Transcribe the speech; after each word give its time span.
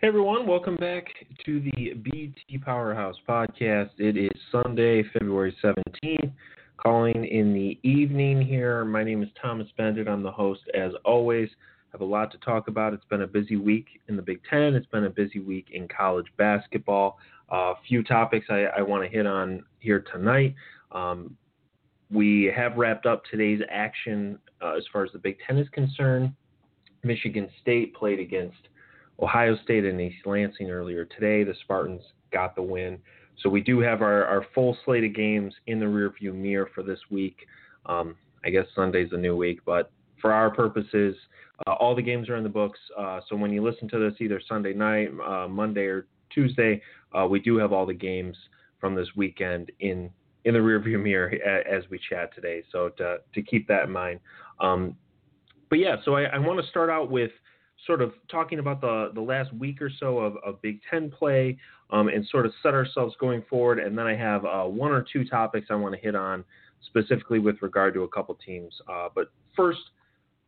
Hey 0.00 0.08
everyone, 0.08 0.46
welcome 0.46 0.76
back 0.76 1.08
to 1.44 1.60
the 1.60 1.92
BT 1.92 2.56
Powerhouse 2.64 3.16
podcast. 3.28 3.90
It 3.98 4.16
is 4.16 4.30
Sunday, 4.50 5.02
February 5.12 5.54
17th, 5.62 6.32
calling 6.78 7.26
in 7.26 7.52
the 7.52 7.78
evening 7.86 8.40
here. 8.40 8.82
My 8.86 9.04
name 9.04 9.22
is 9.22 9.28
Thomas 9.42 9.68
Beindit. 9.78 10.08
I'm 10.08 10.22
the 10.22 10.32
host 10.32 10.62
as 10.72 10.92
always. 11.04 11.50
I 11.52 11.88
have 11.92 12.00
a 12.00 12.06
lot 12.06 12.32
to 12.32 12.38
talk 12.38 12.68
about. 12.68 12.94
It's 12.94 13.04
been 13.10 13.20
a 13.20 13.26
busy 13.26 13.56
week 13.56 14.00
in 14.08 14.16
the 14.16 14.22
Big 14.22 14.40
Ten. 14.48 14.74
It's 14.74 14.86
been 14.86 15.04
a 15.04 15.10
busy 15.10 15.38
week 15.38 15.66
in 15.70 15.86
college 15.86 16.28
basketball. 16.38 17.18
A 17.50 17.54
uh, 17.54 17.74
few 17.86 18.02
topics 18.02 18.46
I, 18.48 18.68
I 18.78 18.80
want 18.80 19.04
to 19.04 19.14
hit 19.14 19.26
on 19.26 19.66
here 19.80 20.02
tonight. 20.10 20.54
Um, 20.92 21.36
we 22.10 22.50
have 22.56 22.78
wrapped 22.78 23.04
up 23.04 23.24
today's 23.30 23.60
action 23.70 24.38
uh, 24.62 24.76
as 24.78 24.84
far 24.90 25.04
as 25.04 25.12
the 25.12 25.18
Big 25.18 25.36
Ten 25.46 25.58
is 25.58 25.68
concerned. 25.68 26.32
Michigan 27.04 27.50
State 27.60 27.94
played 27.94 28.18
against 28.18 28.56
Ohio 29.22 29.56
State 29.64 29.84
and 29.84 30.00
East 30.00 30.26
Lansing 30.26 30.70
earlier 30.70 31.04
today. 31.04 31.44
The 31.44 31.54
Spartans 31.62 32.02
got 32.32 32.54
the 32.54 32.62
win. 32.62 32.98
So 33.42 33.48
we 33.48 33.60
do 33.60 33.80
have 33.80 34.02
our, 34.02 34.24
our 34.24 34.46
full 34.54 34.76
slate 34.84 35.04
of 35.04 35.14
games 35.14 35.54
in 35.66 35.80
the 35.80 35.86
rearview 35.86 36.34
mirror 36.34 36.70
for 36.74 36.82
this 36.82 36.98
week. 37.10 37.36
Um, 37.86 38.16
I 38.44 38.50
guess 38.50 38.66
Sunday's 38.74 39.10
a 39.12 39.16
new 39.16 39.36
week, 39.36 39.60
but 39.64 39.90
for 40.20 40.32
our 40.32 40.50
purposes, 40.50 41.16
uh, 41.66 41.72
all 41.72 41.94
the 41.94 42.02
games 42.02 42.28
are 42.28 42.36
in 42.36 42.42
the 42.42 42.48
books. 42.48 42.78
Uh, 42.98 43.20
so 43.28 43.36
when 43.36 43.52
you 43.52 43.62
listen 43.62 43.88
to 43.90 43.98
this 43.98 44.18
either 44.20 44.40
Sunday 44.46 44.72
night, 44.72 45.10
uh, 45.26 45.48
Monday, 45.48 45.84
or 45.86 46.06
Tuesday, 46.30 46.80
uh, 47.18 47.26
we 47.26 47.40
do 47.40 47.56
have 47.56 47.72
all 47.72 47.86
the 47.86 47.94
games 47.94 48.36
from 48.78 48.94
this 48.94 49.08
weekend 49.16 49.70
in 49.80 50.10
in 50.46 50.54
the 50.54 50.60
rearview 50.60 51.02
mirror 51.02 51.30
as 51.70 51.84
we 51.90 52.00
chat 52.08 52.34
today. 52.34 52.62
So 52.72 52.90
to 52.96 53.18
to 53.34 53.42
keep 53.42 53.68
that 53.68 53.84
in 53.84 53.90
mind. 53.90 54.20
Um, 54.58 54.96
but 55.68 55.78
yeah, 55.78 55.96
so 56.04 56.16
I, 56.16 56.24
I 56.24 56.38
want 56.38 56.60
to 56.60 56.66
start 56.68 56.90
out 56.90 57.10
with 57.10 57.30
sort 57.86 58.02
of 58.02 58.12
talking 58.30 58.58
about 58.58 58.80
the, 58.80 59.10
the 59.14 59.20
last 59.20 59.52
week 59.54 59.80
or 59.80 59.90
so 60.00 60.18
of, 60.18 60.36
of 60.44 60.60
Big 60.62 60.80
Ten 60.90 61.10
play 61.10 61.56
um, 61.90 62.08
and 62.08 62.26
sort 62.26 62.46
of 62.46 62.52
set 62.62 62.74
ourselves 62.74 63.14
going 63.18 63.42
forward. 63.48 63.78
And 63.78 63.96
then 63.96 64.06
I 64.06 64.14
have 64.14 64.44
uh, 64.44 64.64
one 64.64 64.92
or 64.92 65.04
two 65.12 65.24
topics 65.24 65.68
I 65.70 65.74
want 65.74 65.94
to 65.94 66.00
hit 66.00 66.14
on 66.14 66.44
specifically 66.86 67.38
with 67.38 67.56
regard 67.62 67.94
to 67.94 68.02
a 68.02 68.08
couple 68.08 68.34
teams. 68.44 68.74
Uh, 68.88 69.08
but 69.14 69.30
first, 69.56 69.80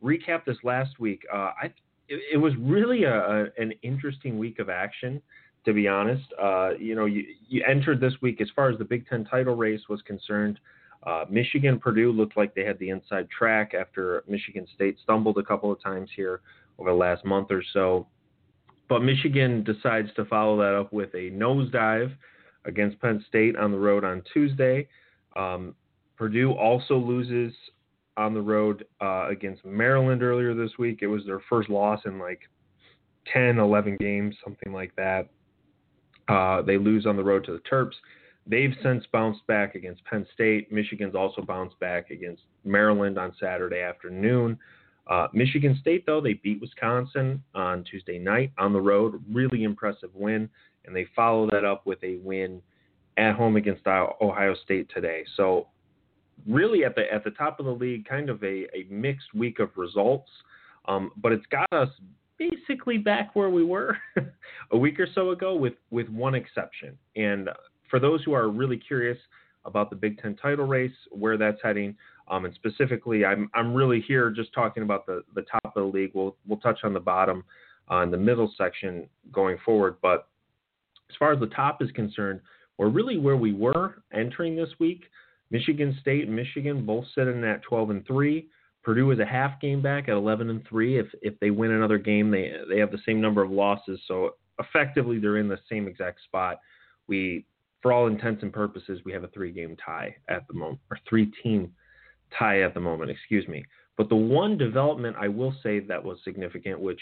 recap 0.03 0.45
this 0.45 0.57
last 0.63 0.99
week. 0.99 1.23
Uh, 1.31 1.51
I, 1.61 1.65
it, 2.09 2.21
it, 2.33 2.37
was 2.37 2.53
really 2.59 3.03
a, 3.03 3.15
a, 3.15 3.45
an 3.57 3.73
interesting 3.81 4.37
week 4.37 4.59
of 4.59 4.69
action, 4.69 5.21
to 5.65 5.73
be 5.73 5.87
honest. 5.87 6.25
Uh, 6.41 6.71
you 6.79 6.95
know, 6.95 7.05
you, 7.05 7.23
you 7.47 7.63
entered 7.67 7.99
this 7.99 8.13
week 8.21 8.41
as 8.41 8.49
far 8.55 8.69
as 8.69 8.77
the 8.77 8.85
Big 8.85 9.07
Ten 9.07 9.25
title 9.25 9.55
race 9.55 9.81
was 9.89 10.01
concerned. 10.01 10.59
Uh, 11.03 11.25
Michigan, 11.29 11.79
Purdue 11.79 12.11
looked 12.11 12.37
like 12.37 12.55
they 12.55 12.63
had 12.63 12.79
the 12.79 12.89
inside 12.89 13.27
track 13.29 13.73
after 13.73 14.23
Michigan 14.27 14.65
State 14.73 14.97
stumbled 15.03 15.37
a 15.37 15.43
couple 15.43 15.71
of 15.71 15.81
times 15.81 16.09
here 16.15 16.41
over 16.79 16.89
the 16.89 16.95
last 16.95 17.25
month 17.25 17.47
or 17.51 17.63
so. 17.73 18.07
But 18.89 19.01
Michigan 19.01 19.63
decides 19.63 20.09
to 20.15 20.25
follow 20.25 20.57
that 20.57 20.77
up 20.77 20.91
with 20.93 21.13
a 21.13 21.31
nosedive 21.31 22.13
against 22.65 22.99
Penn 22.99 23.23
State 23.27 23.55
on 23.55 23.71
the 23.71 23.77
road 23.77 24.03
on 24.03 24.21
Tuesday. 24.33 24.87
Um, 25.35 25.75
Purdue 26.17 26.51
also 26.51 26.97
loses 26.97 27.53
on 28.17 28.33
the 28.33 28.41
road 28.41 28.85
uh, 29.01 29.27
against 29.29 29.65
Maryland 29.65 30.21
earlier 30.21 30.53
this 30.53 30.71
week. 30.77 30.99
It 31.01 31.07
was 31.07 31.25
their 31.25 31.41
first 31.49 31.69
loss 31.69 32.01
in 32.05 32.19
like 32.19 32.41
10, 33.31 33.57
11 33.57 33.97
games, 33.99 34.35
something 34.43 34.71
like 34.71 34.95
that. 34.95 35.29
Uh, 36.27 36.61
they 36.61 36.77
lose 36.77 37.05
on 37.05 37.17
the 37.17 37.23
road 37.23 37.43
to 37.45 37.53
the 37.53 37.61
Terps. 37.69 37.93
They've 38.45 38.75
since 38.83 39.05
bounced 39.11 39.45
back 39.47 39.75
against 39.75 40.03
Penn 40.05 40.25
State. 40.33 40.71
Michigan's 40.71 41.15
also 41.15 41.41
bounced 41.41 41.79
back 41.79 42.11
against 42.11 42.43
Maryland 42.65 43.17
on 43.17 43.33
Saturday 43.39 43.81
afternoon. 43.81 44.57
Uh, 45.07 45.27
Michigan 45.33 45.77
State, 45.81 46.05
though, 46.05 46.21
they 46.21 46.33
beat 46.33 46.61
Wisconsin 46.61 47.43
on 47.53 47.83
Tuesday 47.83 48.17
night 48.17 48.51
on 48.57 48.71
the 48.71 48.79
road. 48.79 49.21
Really 49.31 49.63
impressive 49.63 50.09
win. 50.13 50.49
And 50.85 50.95
they 50.95 51.07
follow 51.15 51.49
that 51.51 51.65
up 51.65 51.85
with 51.85 52.03
a 52.03 52.17
win 52.17 52.61
at 53.17 53.35
home 53.35 53.55
against 53.55 53.85
Ohio 53.87 54.55
State 54.63 54.89
today. 54.93 55.23
So, 55.35 55.67
really 56.47 56.83
at 56.83 56.95
the 56.95 57.11
at 57.13 57.23
the 57.23 57.31
top 57.31 57.59
of 57.59 57.65
the 57.65 57.71
league, 57.71 58.05
kind 58.07 58.29
of 58.29 58.43
a, 58.43 58.65
a 58.75 58.85
mixed 58.89 59.33
week 59.33 59.59
of 59.59 59.69
results. 59.75 60.29
Um, 60.85 61.11
but 61.17 61.31
it's 61.31 61.45
got 61.47 61.71
us 61.71 61.89
basically 62.37 62.97
back 62.97 63.35
where 63.35 63.49
we 63.49 63.63
were 63.63 63.97
a 64.71 64.77
week 64.77 64.99
or 64.99 65.07
so 65.13 65.31
ago, 65.31 65.55
with 65.55 65.73
with 65.91 66.09
one 66.09 66.35
exception. 66.35 66.97
And 67.15 67.49
for 67.89 67.99
those 67.99 68.23
who 68.23 68.33
are 68.33 68.49
really 68.49 68.77
curious 68.77 69.17
about 69.65 69.89
the 69.89 69.95
Big 69.95 70.21
Ten 70.21 70.35
title 70.35 70.65
race, 70.65 70.91
where 71.11 71.37
that's 71.37 71.59
heading, 71.63 71.95
um, 72.29 72.45
and 72.45 72.53
specifically, 72.55 73.25
I'm 73.25 73.49
I'm 73.53 73.73
really 73.73 74.01
here 74.01 74.29
just 74.29 74.53
talking 74.53 74.83
about 74.83 75.05
the 75.05 75.23
the 75.35 75.43
top 75.43 75.73
of 75.75 75.91
the 75.91 75.97
league. 75.97 76.11
We'll 76.13 76.35
we'll 76.47 76.59
touch 76.59 76.79
on 76.83 76.93
the 76.93 76.99
bottom, 76.99 77.43
uh, 77.89 78.05
the 78.05 78.17
middle 78.17 78.51
section 78.57 79.07
going 79.31 79.57
forward. 79.65 79.97
But 80.01 80.27
as 81.09 81.15
far 81.17 81.33
as 81.33 81.39
the 81.39 81.47
top 81.47 81.81
is 81.81 81.91
concerned, 81.91 82.39
we're 82.77 82.89
really 82.89 83.17
where 83.17 83.37
we 83.37 83.53
were 83.53 84.03
entering 84.13 84.55
this 84.55 84.69
week. 84.79 85.03
Michigan 85.51 85.95
State 86.01 86.27
and 86.27 86.35
Michigan 86.35 86.85
both 86.85 87.05
sitting 87.13 87.43
at 87.43 87.61
12 87.63 87.89
and 87.91 88.07
three. 88.07 88.47
Purdue 88.83 89.11
is 89.11 89.19
a 89.19 89.25
half 89.25 89.61
game 89.61 89.81
back 89.81 90.09
at 90.09 90.15
11 90.15 90.49
and 90.49 90.65
three. 90.67 90.97
If 90.97 91.07
if 91.21 91.39
they 91.39 91.51
win 91.51 91.71
another 91.71 91.97
game, 91.97 92.31
they 92.31 92.53
they 92.69 92.79
have 92.79 92.91
the 92.91 92.99
same 93.05 93.21
number 93.21 93.43
of 93.43 93.51
losses. 93.51 93.99
So 94.07 94.35
effectively, 94.59 95.19
they're 95.19 95.37
in 95.37 95.47
the 95.47 95.59
same 95.69 95.87
exact 95.87 96.23
spot. 96.23 96.59
We, 97.07 97.45
for 97.81 97.91
all 97.91 98.07
intents 98.07 98.43
and 98.43 98.51
purposes, 98.51 99.01
we 99.03 99.11
have 99.11 99.23
a 99.23 99.27
three 99.29 99.51
game 99.51 99.75
tie 99.85 100.15
at 100.29 100.47
the 100.47 100.53
moment, 100.53 100.79
or 100.89 100.97
three 101.07 101.31
team 101.43 101.71
tie 102.37 102.61
at 102.61 102.73
the 102.73 102.79
moment, 102.79 103.11
excuse 103.11 103.47
me. 103.47 103.63
But 103.97 104.09
the 104.09 104.15
one 104.15 104.57
development 104.57 105.15
I 105.19 105.27
will 105.27 105.53
say 105.61 105.79
that 105.79 106.03
was 106.03 106.17
significant, 106.23 106.79
which 106.79 106.99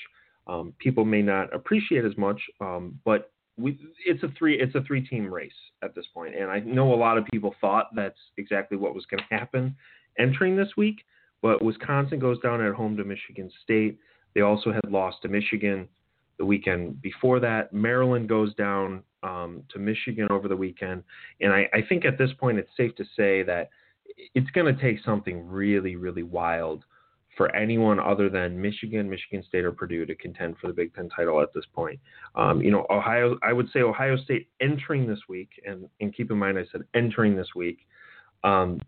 um, 0.47 0.73
people 0.79 1.05
may 1.05 1.21
not 1.21 1.53
appreciate 1.53 2.03
as 2.03 2.17
much, 2.17 2.39
um, 2.59 2.99
but 3.05 3.31
we, 3.57 3.77
it's 4.05 4.23
a 4.23 4.29
three 4.37 4.59
it's 4.59 4.75
a 4.75 4.81
three 4.81 5.05
team 5.05 5.31
race 5.31 5.51
at 5.83 5.93
this 5.95 6.05
point, 6.13 6.35
and 6.35 6.49
I 6.49 6.59
know 6.59 6.93
a 6.93 6.95
lot 6.95 7.17
of 7.17 7.25
people 7.25 7.55
thought 7.61 7.87
that's 7.95 8.17
exactly 8.37 8.77
what 8.77 8.95
was 8.95 9.05
going 9.05 9.23
to 9.29 9.35
happen 9.35 9.75
entering 10.17 10.55
this 10.55 10.69
week. 10.77 11.03
But 11.41 11.63
Wisconsin 11.63 12.19
goes 12.19 12.39
down 12.41 12.61
at 12.61 12.73
home 12.73 12.95
to 12.97 13.03
Michigan 13.03 13.51
State. 13.63 13.97
They 14.35 14.41
also 14.41 14.71
had 14.71 14.89
lost 14.89 15.17
to 15.23 15.27
Michigan 15.27 15.87
the 16.37 16.45
weekend 16.45 17.01
before 17.01 17.39
that. 17.39 17.73
Maryland 17.73 18.29
goes 18.29 18.53
down 18.55 19.03
um, 19.23 19.63
to 19.69 19.79
Michigan 19.79 20.27
over 20.29 20.47
the 20.47 20.55
weekend, 20.55 21.03
and 21.39 21.51
I, 21.51 21.67
I 21.73 21.81
think 21.87 22.05
at 22.05 22.17
this 22.17 22.31
point 22.39 22.57
it's 22.57 22.69
safe 22.77 22.95
to 22.95 23.03
say 23.15 23.43
that 23.43 23.69
it's 24.33 24.49
going 24.51 24.73
to 24.73 24.81
take 24.81 25.03
something 25.03 25.47
really, 25.47 25.95
really 25.95 26.23
wild 26.23 26.83
for 27.37 27.53
anyone 27.55 27.99
other 27.99 28.29
than 28.29 28.61
Michigan, 28.61 29.09
Michigan 29.09 29.43
State, 29.47 29.63
or 29.63 29.71
Purdue 29.71 30.05
to 30.05 30.15
contend 30.15 30.57
for 30.59 30.67
the 30.67 30.73
Big 30.73 30.93
Ten 30.93 31.09
title 31.09 31.41
at 31.41 31.53
this 31.53 31.63
point. 31.73 31.99
Um, 32.35 32.61
you 32.61 32.71
know, 32.71 32.85
Ohio, 32.89 33.37
I 33.41 33.53
would 33.53 33.69
say 33.71 33.81
Ohio 33.81 34.17
State 34.17 34.49
entering 34.59 35.07
this 35.07 35.19
week, 35.29 35.49
and, 35.65 35.87
and 36.01 36.15
keep 36.15 36.29
in 36.29 36.37
mind 36.37 36.59
I 36.59 36.65
said 36.71 36.81
entering 36.93 37.35
this 37.35 37.47
week, 37.55 37.87
um, 38.43 38.81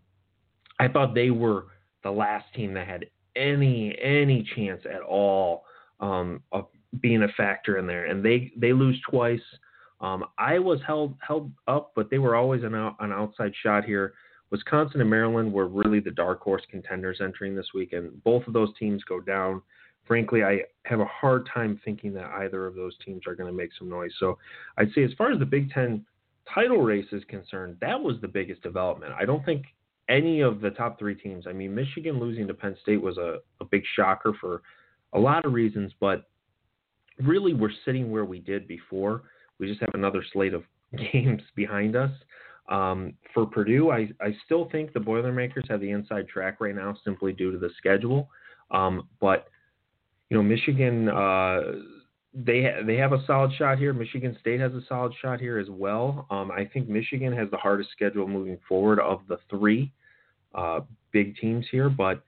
I 0.78 0.88
thought 0.88 1.14
they 1.14 1.30
were 1.30 1.66
the 2.02 2.10
last 2.10 2.44
team 2.54 2.74
that 2.74 2.86
had 2.86 3.06
any 3.36 3.96
any 4.00 4.46
chance 4.54 4.82
at 4.84 5.00
all 5.02 5.64
um, 6.00 6.42
of 6.52 6.66
being 7.00 7.22
a 7.22 7.28
factor 7.36 7.78
in 7.78 7.86
there, 7.86 8.06
and 8.06 8.24
they 8.24 8.52
they 8.56 8.72
lose 8.72 9.00
twice. 9.08 9.40
Um, 10.00 10.24
I 10.38 10.58
was 10.58 10.80
held 10.86 11.14
held 11.26 11.50
up, 11.66 11.92
but 11.94 12.10
they 12.10 12.18
were 12.18 12.36
always 12.36 12.62
an 12.62 12.74
an 12.74 13.12
outside 13.12 13.52
shot 13.62 13.84
here. 13.84 14.14
Wisconsin 14.50 15.00
and 15.00 15.10
Maryland 15.10 15.52
were 15.52 15.66
really 15.66 16.00
the 16.00 16.10
dark 16.10 16.40
horse 16.40 16.62
contenders 16.70 17.20
entering 17.20 17.54
this 17.54 17.68
week, 17.74 17.92
and 17.92 18.22
both 18.22 18.46
of 18.46 18.52
those 18.52 18.70
teams 18.78 19.02
go 19.04 19.20
down. 19.20 19.62
Frankly, 20.06 20.44
I 20.44 20.60
have 20.84 21.00
a 21.00 21.06
hard 21.06 21.48
time 21.52 21.80
thinking 21.84 22.12
that 22.14 22.30
either 22.30 22.66
of 22.66 22.74
those 22.74 22.96
teams 23.04 23.22
are 23.26 23.34
going 23.34 23.50
to 23.50 23.56
make 23.56 23.70
some 23.78 23.88
noise. 23.88 24.12
So 24.20 24.38
I'd 24.76 24.92
say, 24.94 25.02
as 25.02 25.12
far 25.16 25.32
as 25.32 25.38
the 25.38 25.46
Big 25.46 25.70
Ten 25.70 26.04
title 26.52 26.82
race 26.82 27.06
is 27.12 27.22
concerned, 27.24 27.78
that 27.80 28.00
was 28.00 28.16
the 28.20 28.28
biggest 28.28 28.62
development. 28.62 29.12
I 29.18 29.24
don't 29.24 29.44
think 29.44 29.64
any 30.08 30.40
of 30.40 30.60
the 30.60 30.70
top 30.70 30.98
three 30.98 31.14
teams, 31.14 31.46
I 31.46 31.52
mean, 31.52 31.74
Michigan 31.74 32.20
losing 32.20 32.46
to 32.46 32.54
Penn 32.54 32.76
State 32.82 33.00
was 33.00 33.16
a, 33.16 33.38
a 33.60 33.64
big 33.64 33.82
shocker 33.96 34.34
for 34.40 34.62
a 35.14 35.18
lot 35.18 35.44
of 35.44 35.52
reasons, 35.52 35.92
but 36.00 36.24
really 37.18 37.54
we're 37.54 37.70
sitting 37.84 38.10
where 38.10 38.24
we 38.24 38.40
did 38.40 38.68
before. 38.68 39.22
We 39.58 39.66
just 39.66 39.80
have 39.80 39.94
another 39.94 40.24
slate 40.32 40.54
of 40.54 40.64
games 41.12 41.42
behind 41.54 41.96
us. 41.96 42.10
Um, 42.68 43.14
for 43.34 43.44
Purdue, 43.46 43.90
I, 43.90 44.08
I 44.20 44.34
still 44.44 44.68
think 44.70 44.92
the 44.92 45.00
Boilermakers 45.00 45.64
have 45.68 45.80
the 45.80 45.90
inside 45.90 46.28
track 46.28 46.60
right 46.60 46.74
now 46.74 46.96
simply 47.04 47.32
due 47.32 47.52
to 47.52 47.58
the 47.58 47.70
schedule. 47.76 48.28
Um, 48.70 49.08
but, 49.20 49.48
you 50.30 50.36
know, 50.36 50.42
Michigan, 50.42 51.08
uh, 51.08 51.60
they, 52.32 52.62
ha- 52.62 52.82
they 52.86 52.96
have 52.96 53.12
a 53.12 53.22
solid 53.26 53.52
shot 53.58 53.78
here. 53.78 53.92
Michigan 53.92 54.36
State 54.40 54.60
has 54.60 54.72
a 54.72 54.80
solid 54.88 55.12
shot 55.20 55.40
here 55.40 55.58
as 55.58 55.68
well. 55.68 56.26
Um, 56.30 56.50
I 56.50 56.64
think 56.64 56.88
Michigan 56.88 57.32
has 57.34 57.50
the 57.50 57.58
hardest 57.58 57.90
schedule 57.90 58.26
moving 58.26 58.58
forward 58.66 58.98
of 58.98 59.20
the 59.28 59.36
three 59.50 59.92
uh, 60.54 60.80
big 61.12 61.36
teams 61.36 61.66
here, 61.70 61.90
but 61.90 62.22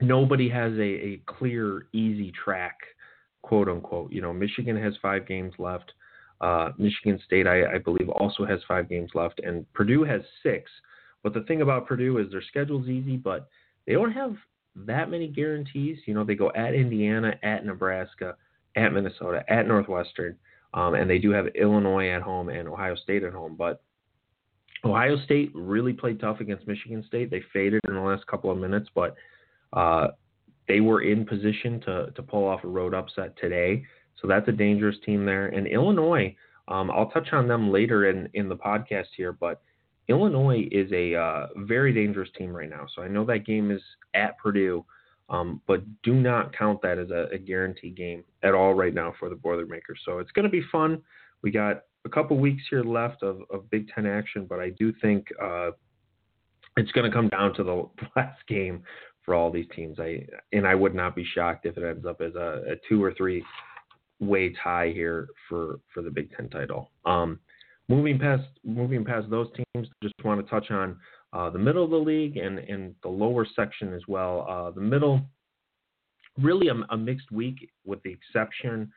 nobody 0.00 0.48
has 0.48 0.72
a, 0.74 0.82
a 0.82 1.22
clear, 1.26 1.86
easy 1.92 2.32
track, 2.32 2.76
quote 3.40 3.68
unquote. 3.68 4.12
You 4.12 4.20
know, 4.20 4.32
Michigan 4.32 4.76
has 4.76 4.94
five 5.00 5.26
games 5.26 5.54
left. 5.58 5.92
Uh, 6.42 6.72
Michigan 6.76 7.20
State, 7.24 7.46
I, 7.46 7.74
I, 7.74 7.78
believe, 7.78 8.08
also 8.08 8.44
has 8.44 8.58
five 8.66 8.88
games 8.88 9.10
left, 9.14 9.40
and 9.44 9.70
Purdue 9.74 10.02
has 10.02 10.22
six. 10.42 10.68
But 11.22 11.34
the 11.34 11.42
thing 11.42 11.62
about 11.62 11.86
Purdue 11.86 12.18
is 12.18 12.32
their 12.32 12.42
schedule's 12.42 12.88
easy, 12.88 13.16
but 13.16 13.48
they 13.86 13.92
don't 13.92 14.10
have 14.10 14.34
that 14.74 15.08
many 15.08 15.28
guarantees. 15.28 15.98
You 16.04 16.14
know, 16.14 16.24
they 16.24 16.34
go 16.34 16.50
at 16.56 16.74
Indiana, 16.74 17.34
at 17.44 17.64
Nebraska, 17.64 18.34
at 18.74 18.92
Minnesota, 18.92 19.44
at 19.48 19.68
Northwestern, 19.68 20.36
um, 20.74 20.94
and 20.94 21.08
they 21.08 21.18
do 21.18 21.30
have 21.30 21.46
Illinois 21.54 22.08
at 22.08 22.22
home 22.22 22.48
and 22.48 22.68
Ohio 22.68 22.96
State 22.96 23.22
at 23.22 23.32
home. 23.32 23.54
But 23.56 23.80
Ohio 24.84 25.16
State 25.24 25.52
really 25.54 25.92
played 25.92 26.18
tough 26.18 26.40
against 26.40 26.66
Michigan 26.66 27.04
State. 27.06 27.30
They 27.30 27.42
faded 27.52 27.80
in 27.86 27.94
the 27.94 28.00
last 28.00 28.26
couple 28.26 28.50
of 28.50 28.58
minutes, 28.58 28.88
but 28.94 29.14
uh, 29.72 30.08
they 30.66 30.80
were 30.80 31.02
in 31.02 31.24
position 31.24 31.80
to 31.82 32.10
to 32.16 32.22
pull 32.22 32.48
off 32.48 32.64
a 32.64 32.68
road 32.68 32.94
upset 32.94 33.36
today. 33.36 33.84
So 34.22 34.28
that's 34.28 34.48
a 34.48 34.52
dangerous 34.52 34.96
team 35.04 35.26
there. 35.26 35.48
And 35.48 35.66
Illinois, 35.66 36.34
um, 36.68 36.90
I'll 36.90 37.10
touch 37.10 37.28
on 37.32 37.48
them 37.48 37.70
later 37.70 38.08
in 38.08 38.28
in 38.34 38.48
the 38.48 38.56
podcast 38.56 39.08
here, 39.16 39.32
but 39.32 39.60
Illinois 40.08 40.68
is 40.70 40.90
a 40.92 41.14
uh, 41.14 41.46
very 41.56 41.92
dangerous 41.92 42.30
team 42.38 42.54
right 42.54 42.70
now. 42.70 42.86
So 42.94 43.02
I 43.02 43.08
know 43.08 43.24
that 43.26 43.44
game 43.44 43.70
is 43.70 43.82
at 44.14 44.38
Purdue. 44.38 44.84
Um, 45.28 45.62
but 45.66 45.82
do 46.02 46.12
not 46.12 46.56
count 46.56 46.82
that 46.82 46.98
as 46.98 47.10
a, 47.10 47.26
a 47.32 47.38
guaranteed 47.38 47.96
game 47.96 48.22
at 48.42 48.54
all 48.54 48.74
right 48.74 48.92
now 48.92 49.14
for 49.18 49.30
the 49.30 49.34
Boilermakers. 49.34 49.98
So 50.04 50.18
it's 50.18 50.30
going 50.32 50.44
to 50.44 50.50
be 50.50 50.62
fun. 50.70 51.00
We 51.42 51.50
got 51.50 51.84
a 52.04 52.08
couple 52.08 52.36
weeks 52.36 52.62
here 52.68 52.82
left 52.82 53.22
of, 53.22 53.40
of 53.50 53.70
Big 53.70 53.88
Ten 53.88 54.04
action, 54.04 54.46
but 54.46 54.60
I 54.60 54.70
do 54.70 54.92
think 55.00 55.26
uh, 55.42 55.70
it's 56.76 56.92
going 56.92 57.10
to 57.10 57.16
come 57.16 57.28
down 57.28 57.54
to 57.54 57.64
the 57.64 57.88
last 58.16 58.46
game 58.46 58.82
for 59.24 59.34
all 59.34 59.50
these 59.50 59.66
teams. 59.74 59.98
I 59.98 60.26
and 60.52 60.66
I 60.66 60.74
would 60.74 60.94
not 60.94 61.14
be 61.14 61.24
shocked 61.24 61.64
if 61.64 61.78
it 61.78 61.84
ends 61.84 62.04
up 62.04 62.20
as 62.20 62.34
a, 62.34 62.62
a 62.72 62.74
two 62.88 63.02
or 63.02 63.14
three 63.14 63.42
way 64.22 64.54
tie 64.62 64.90
here 64.94 65.28
for 65.48 65.80
for 65.92 66.02
the 66.02 66.10
Big 66.10 66.34
Ten 66.36 66.48
title. 66.48 66.90
Um, 67.04 67.38
moving 67.88 68.18
past 68.18 68.48
moving 68.64 69.04
past 69.04 69.28
those 69.28 69.48
teams, 69.56 69.88
just 70.02 70.14
want 70.24 70.44
to 70.44 70.50
touch 70.50 70.70
on 70.70 70.96
uh, 71.32 71.50
the 71.50 71.58
middle 71.58 71.84
of 71.84 71.90
the 71.90 71.96
league 71.96 72.36
and, 72.36 72.58
and 72.58 72.94
the 73.02 73.08
lower 73.08 73.46
section 73.56 73.92
as 73.94 74.02
well. 74.06 74.46
Uh, 74.48 74.70
the 74.70 74.80
middle, 74.80 75.20
really 76.38 76.68
a, 76.68 76.74
a, 76.90 76.96
mixed 76.96 77.30
week 77.32 77.70
with 77.86 78.02
the 78.02 78.12
exception 78.12 78.92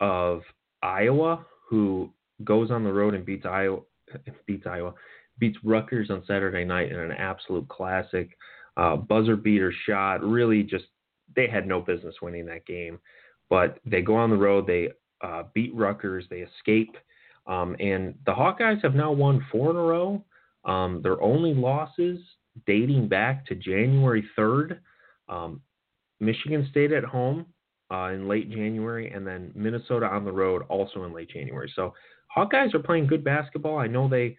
of 0.00 0.42
Iowa, 0.82 1.46
who 1.68 2.10
goes 2.44 2.70
on 2.70 2.82
the 2.82 2.92
road 2.92 3.14
and 3.14 3.24
beats 3.24 3.46
Iowa, 3.46 3.80
beats 4.46 4.66
Iowa, 4.66 4.92
beats 5.38 5.56
Rutgers 5.62 6.10
on 6.10 6.24
Saturday 6.26 6.64
night 6.64 6.90
in 6.90 6.98
an 6.98 7.12
absolute 7.12 7.68
classic 7.68 8.36
uh, 8.76 8.96
buzzer 8.96 9.36
beater 9.36 9.72
shot. 9.86 10.22
Really, 10.24 10.64
just 10.64 10.86
they 11.36 11.46
had 11.46 11.66
no 11.66 11.80
business 11.80 12.16
winning 12.20 12.46
that 12.46 12.66
game, 12.66 12.98
but 13.50 13.78
they 13.84 14.02
go 14.02 14.16
on 14.16 14.30
the 14.30 14.36
road, 14.36 14.66
they 14.66 14.90
uh, 15.22 15.44
beat 15.54 15.74
Rutgers, 15.74 16.24
they 16.30 16.38
escape, 16.38 16.96
um, 17.46 17.76
and 17.80 18.14
the 18.26 18.32
Hawkeyes 18.32 18.82
have 18.82 18.94
now 18.94 19.10
won 19.10 19.44
four 19.50 19.70
in 19.70 19.76
a 19.76 19.82
row. 19.82 20.24
Um, 20.64 21.00
their 21.02 21.20
only 21.22 21.54
losses 21.54 22.20
dating 22.66 23.08
back 23.08 23.46
to 23.46 23.54
January 23.54 24.28
3rd, 24.36 24.78
um, 25.28 25.60
Michigan 26.20 26.66
State 26.70 26.92
at 26.92 27.04
home 27.04 27.46
uh, 27.90 28.10
in 28.12 28.28
late 28.28 28.50
January, 28.50 29.10
and 29.10 29.26
then 29.26 29.50
Minnesota 29.54 30.06
on 30.06 30.24
the 30.24 30.32
road 30.32 30.62
also 30.68 31.04
in 31.04 31.12
late 31.12 31.30
January. 31.30 31.72
So 31.74 31.94
Hawkeyes 32.36 32.74
are 32.74 32.80
playing 32.80 33.06
good 33.06 33.24
basketball. 33.24 33.78
I 33.78 33.86
know 33.86 34.08
they 34.08 34.36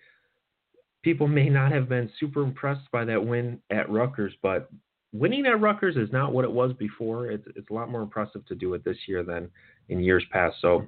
people 1.01 1.27
may 1.27 1.49
not 1.49 1.71
have 1.71 1.87
been 1.89 2.09
super 2.19 2.43
impressed 2.43 2.91
by 2.91 3.05
that 3.05 3.25
win 3.25 3.59
at 3.71 3.89
Rutgers, 3.89 4.33
but 4.43 4.69
winning 5.11 5.45
at 5.45 5.59
Rutgers 5.59 5.95
is 5.95 6.11
not 6.11 6.33
what 6.33 6.45
it 6.45 6.51
was 6.51 6.73
before. 6.73 7.27
It's 7.27 7.45
it's 7.55 7.69
a 7.69 7.73
lot 7.73 7.89
more 7.89 8.01
impressive 8.01 8.45
to 8.47 8.55
do 8.55 8.73
it 8.73 8.83
this 8.83 8.97
year 9.07 9.23
than 9.23 9.49
in 9.89 9.99
years 9.99 10.23
past. 10.31 10.57
So 10.61 10.85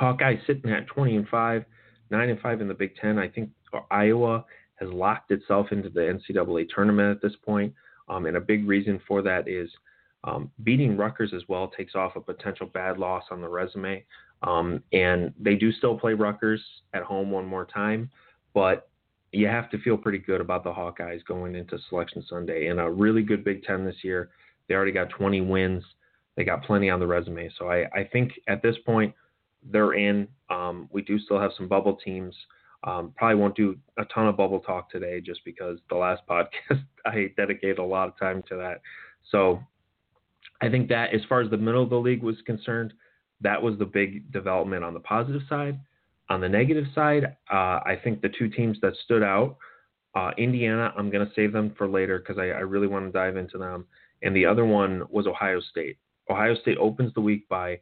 Hawkeyes 0.00 0.44
sitting 0.46 0.70
at 0.70 0.86
20 0.86 1.16
and 1.16 1.28
five, 1.28 1.64
nine 2.10 2.28
and 2.28 2.40
five 2.40 2.60
in 2.60 2.68
the 2.68 2.74
Big 2.74 2.96
Ten. 2.96 3.18
I 3.18 3.28
think 3.28 3.50
Iowa 3.90 4.44
has 4.76 4.88
locked 4.90 5.30
itself 5.30 5.68
into 5.72 5.90
the 5.90 6.00
NCAA 6.00 6.68
tournament 6.74 7.16
at 7.16 7.22
this 7.22 7.36
point. 7.44 7.74
Um, 8.08 8.26
and 8.26 8.36
a 8.36 8.40
big 8.40 8.66
reason 8.66 9.00
for 9.06 9.22
that 9.22 9.48
is 9.48 9.70
um, 10.24 10.50
beating 10.64 10.96
Rutgers 10.96 11.32
as 11.34 11.42
well 11.48 11.68
takes 11.68 11.94
off 11.94 12.16
a 12.16 12.20
potential 12.20 12.66
bad 12.66 12.98
loss 12.98 13.24
on 13.30 13.40
the 13.40 13.48
resume. 13.48 14.04
Um, 14.42 14.82
and 14.92 15.32
they 15.38 15.56
do 15.56 15.72
still 15.72 15.98
play 15.98 16.14
Rutgers 16.14 16.62
at 16.94 17.02
home 17.02 17.30
one 17.30 17.46
more 17.46 17.64
time, 17.64 18.10
but 18.54 18.87
you 19.32 19.46
have 19.46 19.70
to 19.70 19.78
feel 19.78 19.96
pretty 19.96 20.18
good 20.18 20.40
about 20.40 20.64
the 20.64 20.72
Hawkeyes 20.72 21.24
going 21.26 21.54
into 21.54 21.78
Selection 21.88 22.24
Sunday. 22.28 22.68
And 22.68 22.80
a 22.80 22.90
really 22.90 23.22
good 23.22 23.44
Big 23.44 23.62
Ten 23.62 23.84
this 23.84 24.02
year. 24.02 24.30
They 24.68 24.74
already 24.74 24.92
got 24.92 25.10
20 25.10 25.40
wins. 25.42 25.84
They 26.36 26.44
got 26.44 26.64
plenty 26.64 26.88
on 26.90 27.00
the 27.00 27.06
resume. 27.06 27.50
So 27.58 27.68
I, 27.68 27.84
I 27.94 28.08
think 28.12 28.32
at 28.48 28.62
this 28.62 28.76
point 28.86 29.14
they're 29.70 29.94
in. 29.94 30.28
Um, 30.50 30.88
we 30.92 31.02
do 31.02 31.18
still 31.18 31.40
have 31.40 31.50
some 31.56 31.68
bubble 31.68 31.96
teams 31.96 32.34
um, 32.84 33.12
probably 33.16 33.36
won't 33.36 33.56
do 33.56 33.76
a 33.98 34.04
ton 34.06 34.28
of 34.28 34.36
bubble 34.36 34.60
talk 34.60 34.90
today 34.90 35.20
just 35.20 35.44
because 35.44 35.78
the 35.88 35.96
last 35.96 36.22
podcast 36.30 36.84
I 37.04 37.32
dedicated 37.36 37.78
a 37.78 37.84
lot 37.84 38.08
of 38.08 38.18
time 38.18 38.42
to 38.48 38.56
that. 38.56 38.80
So 39.30 39.60
I 40.60 40.68
think 40.68 40.88
that 40.88 41.14
as 41.14 41.20
far 41.28 41.40
as 41.40 41.50
the 41.50 41.56
middle 41.56 41.82
of 41.82 41.90
the 41.90 41.96
league 41.96 42.22
was 42.22 42.36
concerned, 42.46 42.92
that 43.40 43.60
was 43.60 43.78
the 43.78 43.84
big 43.84 44.30
development 44.32 44.84
on 44.84 44.94
the 44.94 45.00
positive 45.00 45.42
side. 45.48 45.78
On 46.30 46.40
the 46.40 46.48
negative 46.48 46.84
side, 46.94 47.36
uh, 47.50 47.80
I 47.84 47.98
think 48.02 48.20
the 48.20 48.28
two 48.28 48.48
teams 48.48 48.78
that 48.82 48.92
stood 49.04 49.22
out, 49.22 49.56
uh, 50.14 50.30
Indiana, 50.36 50.92
I'm 50.96 51.10
going 51.10 51.26
to 51.26 51.32
save 51.34 51.52
them 51.52 51.74
for 51.76 51.88
later 51.88 52.18
because 52.18 52.38
I, 52.38 52.48
I 52.48 52.60
really 52.60 52.86
want 52.86 53.06
to 53.06 53.12
dive 53.12 53.36
into 53.36 53.58
them. 53.58 53.86
And 54.22 54.34
the 54.34 54.44
other 54.44 54.64
one 54.64 55.04
was 55.10 55.26
Ohio 55.26 55.60
State. 55.60 55.96
Ohio 56.30 56.54
State 56.56 56.76
opens 56.78 57.14
the 57.14 57.20
week 57.20 57.48
by 57.48 57.80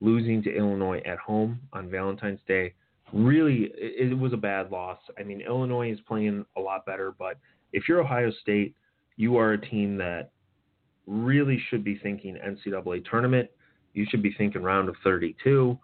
losing 0.00 0.42
to 0.42 0.54
Illinois 0.54 1.00
at 1.06 1.18
home 1.18 1.60
on 1.72 1.90
Valentine's 1.90 2.40
Day 2.48 2.74
really 3.12 3.70
it, 3.76 4.10
it 4.10 4.18
was 4.18 4.32
a 4.32 4.36
bad 4.36 4.70
loss. 4.70 4.98
I 5.18 5.22
mean, 5.22 5.40
Illinois 5.40 5.92
is 5.92 5.98
playing 6.06 6.44
a 6.56 6.60
lot 6.60 6.84
better, 6.86 7.14
but 7.18 7.38
if 7.72 7.88
you're 7.88 8.00
Ohio 8.00 8.30
State, 8.42 8.74
you 9.16 9.36
are 9.36 9.52
a 9.52 9.60
team 9.60 9.96
that 9.98 10.30
really 11.06 11.62
should 11.68 11.84
be 11.84 11.98
thinking 12.02 12.36
NCAA 12.36 13.08
tournament. 13.08 13.48
You 13.92 14.06
should 14.08 14.22
be 14.22 14.34
thinking 14.36 14.62
round 14.62 14.88
of 14.88 14.96
32, 15.04 15.78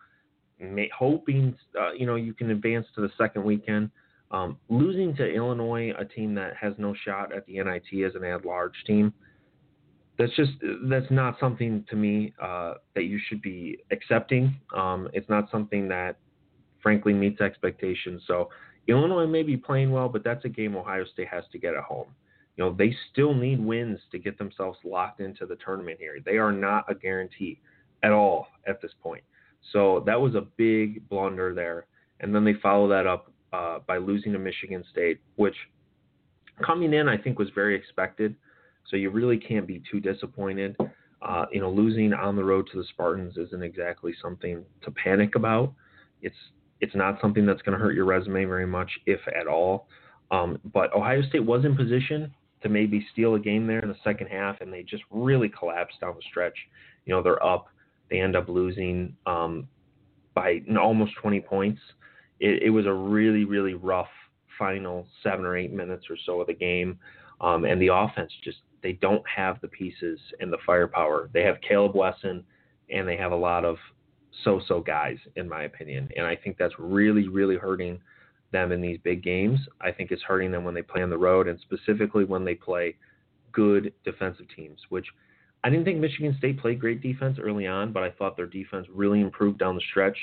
may, 0.61 0.91
hoping 0.97 1.57
uh, 1.79 1.93
you 1.93 2.07
know 2.07 2.17
you 2.17 2.35
can 2.35 2.51
advance 2.51 2.87
to 2.95 3.01
the 3.01 3.11
second 3.19 3.45
weekend. 3.45 3.91
Um, 4.33 4.59
losing 4.69 5.17
to 5.17 5.29
Illinois, 5.29 5.93
a 5.99 6.05
team 6.05 6.35
that 6.37 6.55
has 6.57 6.75
no 6.79 6.95
shot 7.05 7.35
at 7.35 7.45
the 7.47 7.55
NIT 7.55 8.05
as 8.07 8.15
an 8.15 8.23
at-large 8.23 8.75
team, 8.87 9.13
that's 10.19 10.35
just 10.37 10.53
that's 10.85 11.11
not 11.11 11.37
something 11.41 11.85
to 11.91 11.97
me 11.97 12.33
uh, 12.41 12.75
that 12.95 13.05
you 13.05 13.19
should 13.29 13.43
be 13.43 13.79
accepting. 13.91 14.55
Um, 14.77 15.09
it's 15.13 15.29
not 15.29 15.51
something 15.51 15.89
that 15.89 16.17
frankly 16.83 17.13
meets 17.13 17.41
expectations. 17.41 18.23
So 18.27 18.51
Illinois 18.87 19.27
may 19.27 19.43
be 19.43 19.57
playing 19.57 19.91
well, 19.91 20.09
but 20.09 20.23
that's 20.23 20.45
a 20.45 20.49
game 20.49 20.77
Ohio 20.77 21.05
State 21.13 21.29
has 21.29 21.45
to 21.53 21.59
get 21.59 21.75
at 21.75 21.85
home. 21.85 22.09
You 22.57 22.65
know, 22.65 22.75
they 22.77 22.95
still 23.11 23.33
need 23.33 23.65
wins 23.65 23.99
to 24.13 24.19
get 24.19 24.37
themselves 24.37 24.79
locked 24.85 25.21
into 25.21 25.47
the 25.47 25.57
tournament 25.65 25.99
here. 25.99 26.19
They 26.25 26.37
are 26.37 26.53
not 26.53 26.85
a 26.89 26.95
guarantee 26.95 27.61
at 28.03 28.13
all 28.13 28.49
at 28.67 28.83
this 28.83 28.93
point. 29.03 29.23
So 29.73 30.03
that 30.07 30.21
was 30.21 30.35
a 30.35 30.47
big 30.57 31.09
blunder 31.09 31.55
there. 31.55 31.87
And 32.21 32.35
then 32.35 32.45
they 32.45 32.55
follow 32.55 32.89
that 32.89 33.07
up 33.07 33.33
uh, 33.53 33.79
by 33.87 33.99
losing 33.99 34.33
to 34.33 34.39
Michigan 34.39 34.85
State, 34.91 35.21
which 35.37 35.57
coming 36.65 36.93
in 36.93 37.09
I 37.09 37.17
think 37.17 37.39
was 37.39 37.49
very 37.55 37.75
expected. 37.75 38.35
So 38.89 38.97
you 38.97 39.11
really 39.11 39.39
can't 39.39 39.67
be 39.67 39.83
too 39.91 40.01
disappointed. 40.01 40.77
Uh, 41.23 41.45
you 41.53 41.61
know, 41.61 41.71
losing 41.71 42.13
on 42.15 42.35
the 42.35 42.45
road 42.45 42.69
to 42.73 42.79
the 42.79 42.85
Spartans 42.91 43.37
isn't 43.37 43.63
exactly 43.63 44.15
something 44.23 44.65
to 44.83 44.91
panic 44.91 45.35
about. 45.35 45.73
It's 46.23 46.37
it's 46.81 46.95
not 46.95 47.19
something 47.21 47.45
that's 47.45 47.61
going 47.63 47.79
to 47.79 47.83
hurt 47.83 47.95
your 47.95 48.07
resume 48.07 48.47
very 48.47 48.67
much, 48.67 48.91
if 49.07 49.21
at 49.39 49.47
all. 49.47 49.87
Um, 50.31 50.59
but 50.73 50.95
Ohio 50.95 51.23
State 51.23 51.45
was 51.45 51.65
in 51.65 51.77
position 51.77 52.33
to 52.63 52.69
maybe 52.69 53.07
steal 53.13 53.35
a 53.35 53.39
game 53.39 53.67
there 53.67 53.81
in 53.81 53.89
the 53.89 53.97
second 54.03 54.29
half, 54.29 54.61
and 54.61 54.73
they 54.73 54.83
just 54.83 55.03
really 55.11 55.49
collapsed 55.49 56.01
down 56.01 56.15
the 56.15 56.23
stretch. 56.31 56.57
You 57.05 57.15
know, 57.15 57.23
they're 57.23 57.43
up, 57.45 57.67
they 58.11 58.21
end 58.21 58.37
up 58.37 58.49
losing 58.49 59.17
um, 59.27 59.69
by 60.35 60.61
almost 60.81 61.13
20 61.21 61.41
points. 61.41 61.81
It, 62.41 62.65
it, 62.65 62.71
was 62.71 62.87
a 62.87 62.93
really, 62.93 63.45
really 63.45 63.75
rough 63.75 64.09
final 64.59 65.07
seven 65.23 65.45
or 65.45 65.57
eight 65.57 65.73
minutes 65.73 66.07
or 66.11 66.17
so 66.27 66.41
of 66.41 66.47
the 66.47 66.55
game, 66.55 66.99
um, 67.41 67.65
and 67.65 67.81
the 67.81 67.89
offense 67.89 68.33
just 68.43 68.59
they 68.83 68.93
don't 68.95 69.23
have 69.29 69.61
the 69.61 69.69
pieces 69.69 70.19
and 70.41 70.53
the 70.53 70.59
firepower. 70.67 71.29
They 71.33 71.43
have 71.43 71.57
Caleb 71.67 71.95
Wesson, 71.95 72.45
and 72.89 73.07
they 73.07 73.17
have 73.17 73.33
a 73.33 73.37
lot 73.37 73.65
of 73.65 73.77
so-so 74.45 74.81
guys, 74.81 75.19
in 75.37 75.49
my 75.49 75.65
opinion. 75.65 76.09
And 76.17 76.27
I 76.27 76.37
think 76.37 76.57
that's 76.57 76.75
really, 76.79 77.29
really 77.29 77.57
hurting 77.57 78.01
them 78.53 78.73
in 78.73 78.81
these 78.81 78.99
big 79.05 79.23
games. 79.23 79.61
I 79.81 79.93
think 79.93 80.11
it's 80.11 80.23
hurting 80.23 80.51
them 80.51 80.65
when 80.65 80.75
they 80.75 80.83
play 80.83 81.03
on 81.03 81.11
the 81.11 81.19
road, 81.19 81.47
and 81.47 81.59
specifically 81.61 82.25
when 82.25 82.45
they 82.45 82.55
play 82.55 82.97
good 83.53 83.93
defensive 84.05 84.47
teams. 84.55 84.79
Which 84.89 85.07
I 85.63 85.71
didn't 85.71 85.85
think 85.85 85.99
Michigan 85.99 86.35
State 86.39 86.59
played 86.59 86.81
great 86.81 87.03
defense 87.03 87.39
early 87.41 87.67
on, 87.67 87.93
but 87.93 88.03
I 88.03 88.11
thought 88.11 88.37
their 88.37 88.47
defense 88.47 88.87
really 88.93 89.21
improved 89.21 89.59
down 89.59 89.75
the 89.75 89.83
stretch. 89.91 90.17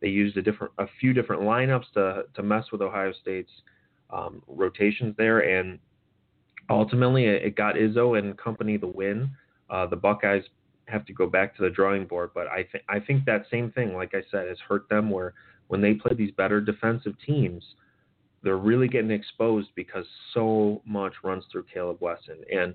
They 0.00 0.08
used 0.08 0.36
a 0.36 0.42
different, 0.42 0.72
a 0.78 0.86
few 1.00 1.12
different 1.12 1.42
lineups 1.42 1.92
to 1.94 2.22
to 2.34 2.42
mess 2.42 2.64
with 2.72 2.80
Ohio 2.80 3.12
State's 3.20 3.50
um, 4.10 4.42
rotations 4.46 5.14
there, 5.18 5.40
and 5.40 5.78
ultimately 6.70 7.26
it 7.26 7.56
got 7.56 7.74
Izzo 7.74 8.18
and 8.18 8.36
company 8.38 8.76
the 8.76 8.86
win. 8.86 9.30
Uh, 9.68 9.86
the 9.86 9.96
Buckeyes 9.96 10.44
have 10.86 11.04
to 11.06 11.12
go 11.12 11.26
back 11.26 11.56
to 11.56 11.62
the 11.62 11.70
drawing 11.70 12.06
board. 12.06 12.30
But 12.34 12.46
I 12.46 12.64
think 12.70 12.84
I 12.88 13.00
think 13.00 13.24
that 13.26 13.46
same 13.50 13.70
thing, 13.72 13.94
like 13.94 14.14
I 14.14 14.22
said, 14.30 14.48
has 14.48 14.58
hurt 14.66 14.88
them. 14.88 15.10
Where 15.10 15.34
when 15.66 15.80
they 15.80 15.94
play 15.94 16.14
these 16.16 16.30
better 16.32 16.60
defensive 16.60 17.14
teams, 17.26 17.62
they're 18.42 18.56
really 18.56 18.88
getting 18.88 19.10
exposed 19.10 19.68
because 19.74 20.06
so 20.32 20.80
much 20.86 21.12
runs 21.22 21.44
through 21.50 21.64
Caleb 21.72 21.98
Wesson. 22.00 22.38
And 22.52 22.74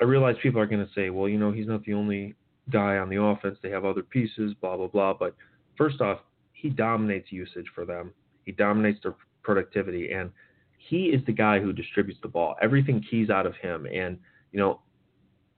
I 0.00 0.04
realize 0.04 0.36
people 0.42 0.60
are 0.60 0.66
going 0.66 0.84
to 0.84 0.92
say, 0.94 1.10
well, 1.10 1.28
you 1.28 1.38
know, 1.38 1.52
he's 1.52 1.66
not 1.66 1.84
the 1.84 1.94
only 1.94 2.34
guy 2.70 2.96
on 2.96 3.08
the 3.10 3.20
offense. 3.20 3.58
They 3.62 3.70
have 3.70 3.84
other 3.84 4.02
pieces, 4.02 4.54
blah 4.60 4.76
blah 4.76 4.88
blah. 4.88 5.14
But 5.14 5.34
first 5.76 6.00
off, 6.00 6.20
he 6.52 6.70
dominates 6.70 7.30
usage 7.30 7.66
for 7.74 7.84
them. 7.84 8.12
He 8.44 8.52
dominates 8.52 9.00
their 9.02 9.14
productivity, 9.42 10.12
and 10.12 10.30
he 10.78 11.06
is 11.06 11.24
the 11.26 11.32
guy 11.32 11.60
who 11.60 11.72
distributes 11.72 12.20
the 12.22 12.28
ball. 12.28 12.56
Everything 12.62 13.04
keys 13.10 13.30
out 13.30 13.46
of 13.46 13.54
him, 13.56 13.86
and 13.86 14.18
you 14.52 14.58
know, 14.58 14.80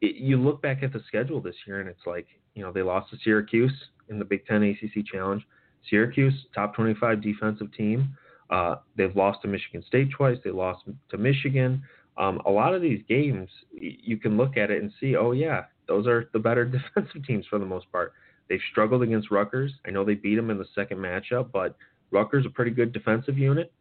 it, 0.00 0.16
you 0.16 0.36
look 0.36 0.60
back 0.62 0.82
at 0.82 0.92
the 0.92 1.02
schedule 1.06 1.40
this 1.40 1.54
year, 1.66 1.80
and 1.80 1.88
it's 1.88 2.06
like 2.06 2.26
you 2.54 2.62
know 2.62 2.72
they 2.72 2.82
lost 2.82 3.10
to 3.10 3.16
Syracuse 3.22 3.72
in 4.08 4.18
the 4.18 4.24
Big 4.24 4.46
Ten 4.46 4.62
ACC 4.62 5.04
Challenge. 5.06 5.42
Syracuse, 5.88 6.34
top 6.54 6.74
25 6.74 7.22
defensive 7.22 7.72
team. 7.74 8.16
Uh, 8.50 8.76
they've 8.96 9.16
lost 9.16 9.42
to 9.42 9.48
Michigan 9.48 9.82
State 9.86 10.10
twice. 10.10 10.36
They 10.44 10.50
lost 10.50 10.84
to 11.10 11.16
Michigan. 11.16 11.82
Um, 12.16 12.40
a 12.46 12.50
lot 12.50 12.74
of 12.74 12.82
these 12.82 13.02
games, 13.08 13.48
you 13.72 14.16
can 14.18 14.36
look 14.36 14.56
at 14.56 14.70
it 14.70 14.82
and 14.82 14.92
see, 15.00 15.16
oh 15.16 15.32
yeah, 15.32 15.64
those 15.88 16.06
are 16.06 16.28
the 16.32 16.38
better 16.38 16.64
defensive 16.94 17.24
teams 17.26 17.46
for 17.48 17.58
the 17.58 17.66
most 17.66 17.90
part. 17.90 18.12
They've 18.48 18.60
struggled 18.70 19.02
against 19.02 19.30
Rutgers. 19.30 19.72
I 19.86 19.90
know 19.90 20.04
they 20.04 20.14
beat 20.14 20.36
them 20.36 20.50
in 20.50 20.58
the 20.58 20.66
second 20.74 20.98
matchup, 20.98 21.50
but 21.52 21.76
Rutgers 22.10 22.44
a 22.44 22.50
pretty 22.50 22.70
good 22.70 22.92
defensive 22.92 23.38
unit. 23.38 23.72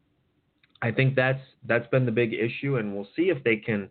I 0.81 0.91
think 0.91 1.15
that's 1.15 1.41
that's 1.67 1.87
been 1.89 2.05
the 2.05 2.11
big 2.11 2.33
issue, 2.33 2.77
and 2.77 2.95
we'll 2.95 3.07
see 3.15 3.29
if 3.29 3.43
they 3.43 3.57
can 3.57 3.89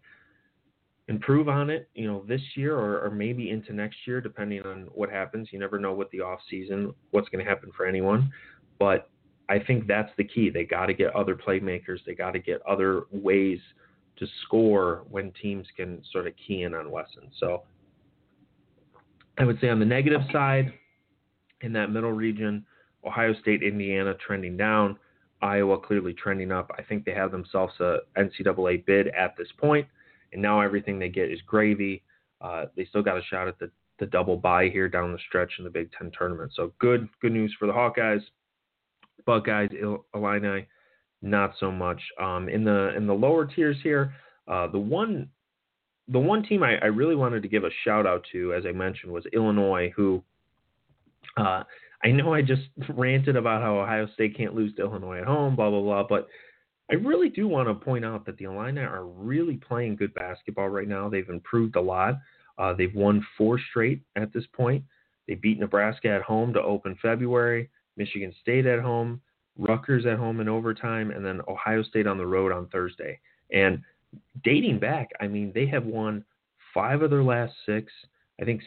improve 1.09 1.49
on 1.49 1.71
it, 1.71 1.89
you 1.95 2.07
know, 2.07 2.25
this 2.27 2.41
year 2.55 2.77
or, 2.77 3.05
or 3.05 3.11
maybe 3.11 3.51
into 3.51 3.73
next 3.73 3.97
year, 4.07 4.21
depending 4.21 4.63
on 4.63 4.89
what 4.95 5.11
happens. 5.11 5.49
You 5.53 5.59
never 5.59 5.79
know 5.79 5.93
what 5.93 6.11
the 6.13 6.21
off 6.21 6.41
season, 6.49 6.95
what's 7.11 7.29
going 7.29 7.45
to 7.45 7.49
happen 7.49 7.71
for 7.77 7.85
anyone, 7.85 8.33
but 8.79 9.11
I 9.49 9.59
think 9.59 9.89
that's 9.89 10.11
the 10.17 10.25
key. 10.25 10.51
They 10.51 10.65
got 10.65 10.87
to 10.87 10.95
get 10.95 11.15
other 11.15 11.35
playmakers. 11.35 11.99
They 12.07 12.15
got 12.15 12.31
to 12.33 12.39
get 12.39 12.63
other 12.63 13.03
ways 13.11 13.59
to 14.21 14.27
score 14.45 15.05
when 15.11 15.33
teams 15.43 15.67
can 15.77 16.03
sort 16.13 16.27
of 16.27 16.35
key 16.47 16.63
in 16.63 16.75
on 16.75 16.91
Wesson. 16.91 17.29
So 17.39 17.65
I 19.39 19.45
would 19.45 19.59
say 19.61 19.69
on 19.69 19.81
the 19.81 19.87
negative 19.87 20.21
side, 20.33 20.73
in 21.63 21.73
that 21.73 21.91
middle 21.91 22.13
region, 22.13 22.65
Ohio 23.05 23.35
State, 23.41 23.63
Indiana 23.63 24.15
trending 24.15 24.57
down, 24.57 24.97
Iowa 25.43 25.79
clearly 25.79 26.13
trending 26.13 26.53
up. 26.53 26.71
I 26.79 26.83
think 26.83 27.05
they 27.05 27.15
have 27.15 27.31
themselves 27.31 27.73
a 27.81 27.99
NCAA 28.19 28.85
bid 28.85 29.09
at 29.09 29.37
this 29.37 29.49
point, 29.59 29.87
and 30.33 30.43
now 30.43 30.61
everything 30.61 30.99
they 30.99 31.09
get 31.09 31.31
is 31.31 31.41
gravy. 31.47 32.03
Uh, 32.41 32.67
they 32.77 32.85
still 32.87 33.03
got 33.03 33.17
a 33.17 33.23
shot 33.23 33.49
at 33.49 33.59
the, 33.59 33.71
the 33.99 34.07
double 34.07 34.37
bye 34.37 34.69
here 34.69 34.89
down 34.89 35.13
the 35.13 35.19
stretch 35.29 35.53
in 35.59 35.65
the 35.65 35.71
Big 35.71 35.91
Ten 35.93 36.11
tournament. 36.17 36.53
So 36.55 36.73
good 36.79 37.09
good 37.21 37.33
news 37.33 37.55
for 37.59 37.67
the 37.67 37.73
Hawkeyes. 37.73 38.23
Buckeyes, 39.27 39.71
Illini, 40.15 40.67
not 41.23 41.55
so 41.59 41.71
much. 41.71 42.01
Um, 42.21 42.49
in 42.49 42.65
the 42.65 42.95
in 42.97 43.07
the 43.07 43.15
lower 43.15 43.47
tiers 43.47 43.77
here, 43.83 44.15
uh, 44.49 44.67
the 44.69 44.79
one 44.79 45.29
the 46.09 46.19
one 46.19 46.43
team 46.43 46.63
I, 46.63 46.77
I, 46.79 46.87
really 46.87 47.15
wanted 47.15 47.43
to 47.43 47.49
give 47.49 47.63
a 47.63 47.71
shout 47.85 48.05
out 48.05 48.27
to, 48.33 48.53
as 48.53 48.65
I 48.67 48.73
mentioned, 48.73 49.13
was 49.13 49.25
Illinois, 49.33 49.93
who 49.95 50.23
uh, 51.37 51.63
I 52.03 52.09
know 52.11 52.35
I 52.35 52.43
just 52.43 52.63
ranted 52.89 53.37
about 53.37 53.63
how 53.63 53.79
Ohio 53.79 54.09
State 54.15 54.37
can't 54.37 54.55
lose 54.55 54.75
to 54.77 54.83
Illinois 54.83 55.19
at 55.19 55.27
home, 55.27 55.57
blah 55.57 55.71
blah 55.71 55.83
blah, 55.83 56.07
but 56.09 56.29
I 56.91 56.95
really 56.95 57.29
do 57.29 57.47
want 57.47 57.69
to 57.69 57.75
point 57.75 58.05
out 58.05 58.27
that 58.27 58.37
the 58.39 58.47
Illini 58.47 58.81
are 58.81 59.05
really 59.05 59.57
playing 59.57 59.95
good 59.95 60.13
basketball 60.15 60.69
right 60.69 60.89
now. 60.89 61.09
They've 61.09 61.29
improved 61.29 61.77
a 61.77 61.81
lot. 61.81 62.19
Uh, 62.59 62.75
they've 62.75 62.95
won 62.95 63.25
four 63.39 63.61
straight 63.71 64.03
at 64.17 64.33
this 64.33 64.45
point. 64.53 64.83
They 65.29 65.37
beat 65.37 65.61
Nebraska 65.61 66.09
at 66.09 66.23
home 66.23 66.53
to 66.55 66.61
open 66.61 66.99
February. 67.01 67.71
Michigan 67.97 68.35
State 68.41 68.67
at 68.67 68.81
home, 68.81 69.21
Rutgers 69.59 70.07
at 70.07 70.19
home 70.19 70.41
in 70.41 70.49
overtime, 70.49 71.11
and 71.11 71.25
then 71.25 71.41
Ohio 71.49 71.83
State 71.83 72.07
on 72.07 72.19
the 72.19 72.27
road 72.27 72.53
on 72.53 72.69
Thursday. 72.69 73.19
And 73.53 73.83
dating 74.45 74.79
back, 74.79 75.11
I 75.21 75.27
mean, 75.27 75.53
they 75.55 75.67
have 75.67 75.85
won 75.85 76.25
five 76.73 77.03
of 77.03 77.11
their 77.11 77.23
last 77.23 77.53
six. 77.67 77.93
I 78.41 78.45
think 78.45 78.63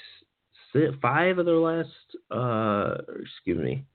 five 1.02 1.38
of 1.38 1.46
their 1.46 1.58
last, 1.58 1.90
uh, 2.32 2.96
excuse 3.22 3.58
me, 3.58 3.86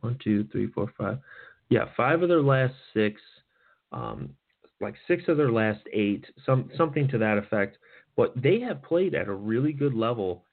one, 0.00 0.18
two, 0.22 0.44
three, 0.52 0.68
four, 0.68 0.92
five. 0.98 1.18
Yeah, 1.68 1.86
five 1.96 2.22
of 2.22 2.28
their 2.28 2.42
last 2.42 2.74
six, 2.92 3.20
um, 3.92 4.30
like 4.80 4.94
six 5.06 5.24
of 5.28 5.36
their 5.36 5.52
last 5.52 5.80
eight, 5.92 6.24
some 6.44 6.70
something 6.76 7.08
to 7.08 7.18
that 7.18 7.38
effect. 7.38 7.78
But 8.16 8.32
they 8.36 8.60
have 8.60 8.82
played 8.82 9.14
at 9.14 9.28
a 9.28 9.34
really 9.34 9.72
good 9.72 9.94
level 9.94 10.44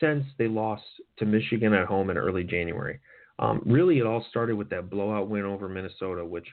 since 0.00 0.24
they 0.38 0.48
lost 0.48 0.82
to 1.18 1.24
Michigan 1.24 1.72
at 1.72 1.86
home 1.86 2.10
in 2.10 2.18
early 2.18 2.44
January. 2.44 3.00
Um, 3.38 3.62
really, 3.66 3.98
it 3.98 4.06
all 4.06 4.24
started 4.30 4.56
with 4.56 4.70
that 4.70 4.90
blowout 4.90 5.28
win 5.28 5.44
over 5.44 5.68
Minnesota, 5.68 6.24
which 6.24 6.46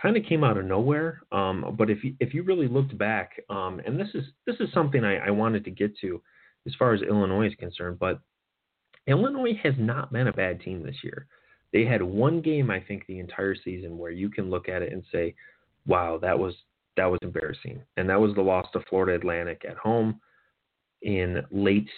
kind 0.00 0.16
of 0.16 0.24
came 0.24 0.44
out 0.44 0.58
of 0.58 0.64
nowhere. 0.64 1.22
Um, 1.32 1.74
but 1.78 1.90
if 1.90 2.04
you, 2.04 2.14
if 2.20 2.34
you 2.34 2.42
really 2.42 2.68
looked 2.68 2.96
back, 2.98 3.40
um, 3.48 3.80
and 3.84 3.98
this 3.98 4.08
is 4.14 4.24
this 4.46 4.56
is 4.60 4.72
something 4.72 5.04
I, 5.04 5.28
I, 5.28 5.30
wanted 5.30 5.64
to 5.64 5.70
get 5.70 5.96
to 6.00 6.20
as 6.66 6.74
far 6.78 6.92
as 6.92 7.02
Illinois 7.02 7.46
is 7.46 7.54
concerned, 7.58 7.98
but 7.98 8.20
Illinois 9.06 9.58
has 9.62 9.74
not 9.78 10.12
been 10.12 10.28
a 10.28 10.32
bad 10.32 10.60
team 10.60 10.82
this 10.82 10.96
year. 11.02 11.26
They 11.72 11.84
had 11.84 12.02
one 12.02 12.40
game, 12.42 12.70
I 12.70 12.80
think, 12.80 13.06
the 13.06 13.18
entire 13.18 13.54
season 13.54 13.98
where 13.98 14.10
you 14.10 14.28
can 14.28 14.50
look 14.50 14.68
at 14.68 14.82
it 14.82 14.92
and 14.92 15.02
say, 15.10 15.34
"Wow, 15.86 16.18
that 16.18 16.38
was 16.38 16.54
that 16.96 17.06
was 17.06 17.20
embarrassing," 17.22 17.82
and 17.96 18.08
that 18.10 18.20
was 18.20 18.34
the 18.34 18.42
loss 18.42 18.70
to 18.72 18.80
Florida 18.90 19.14
Atlantic 19.14 19.64
at 19.66 19.76
home 19.76 20.20
in 21.02 21.42
late 21.50 21.88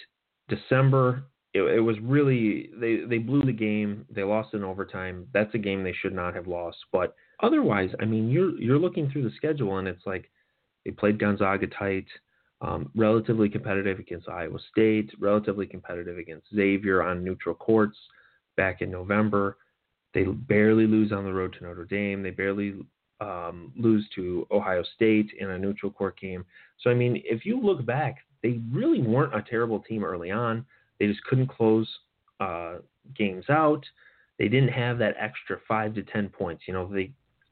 December 0.47 1.23
it, 1.67 1.75
it, 1.75 1.79
was 1.79 1.97
really 2.01 2.69
they 2.79 3.01
they 3.07 3.17
blew 3.17 3.43
the 3.43 3.51
game. 3.51 4.05
They 4.09 4.23
lost 4.23 4.53
in 4.53 4.63
overtime. 4.63 5.27
That's 5.33 5.53
a 5.53 5.59
game 5.59 5.83
they 5.83 5.93
should 5.93 6.13
not 6.13 6.35
have 6.35 6.47
lost. 6.47 6.77
But 6.91 7.15
otherwise, 7.41 7.89
I 7.99 8.05
mean, 8.05 8.29
you're 8.29 8.59
you're 8.59 8.79
looking 8.79 9.09
through 9.09 9.23
the 9.23 9.35
schedule 9.35 9.77
and 9.77 9.87
it's 9.87 10.05
like 10.05 10.29
they 10.85 10.91
played 10.91 11.19
Gonzaga 11.19 11.67
tight, 11.67 12.07
um, 12.61 12.91
relatively 12.95 13.49
competitive 13.49 13.99
against 13.99 14.29
Iowa 14.29 14.59
State, 14.71 15.11
relatively 15.19 15.65
competitive 15.65 16.17
against 16.17 16.47
Xavier 16.55 17.03
on 17.03 17.23
neutral 17.23 17.55
courts 17.55 17.97
back 18.57 18.81
in 18.81 18.91
November. 18.91 19.57
They 20.13 20.23
barely 20.23 20.87
lose 20.87 21.11
on 21.11 21.23
the 21.23 21.33
road 21.33 21.55
to 21.57 21.63
Notre 21.63 21.85
Dame. 21.85 22.23
They 22.23 22.31
barely 22.31 22.75
um, 23.21 23.71
lose 23.77 24.07
to 24.15 24.47
Ohio 24.51 24.83
State 24.95 25.31
in 25.39 25.51
a 25.51 25.59
neutral 25.59 25.91
court 25.91 26.19
game. 26.19 26.45
So 26.81 26.89
I 26.89 26.93
mean, 26.93 27.21
if 27.25 27.45
you 27.45 27.61
look 27.61 27.85
back, 27.85 28.17
they 28.41 28.59
really 28.71 29.01
weren't 29.01 29.35
a 29.35 29.43
terrible 29.47 29.79
team 29.79 30.03
early 30.03 30.31
on. 30.31 30.65
They 30.99 31.07
just 31.07 31.23
couldn't 31.23 31.47
close 31.47 31.87
uh, 32.39 32.75
games 33.15 33.45
out. 33.49 33.83
They 34.37 34.47
didn't 34.47 34.69
have 34.69 34.97
that 34.99 35.15
extra 35.19 35.57
five 35.67 35.93
to 35.95 36.03
ten 36.03 36.29
points. 36.29 36.63
You 36.67 36.73
know, 36.73 36.87
they. 36.91 37.11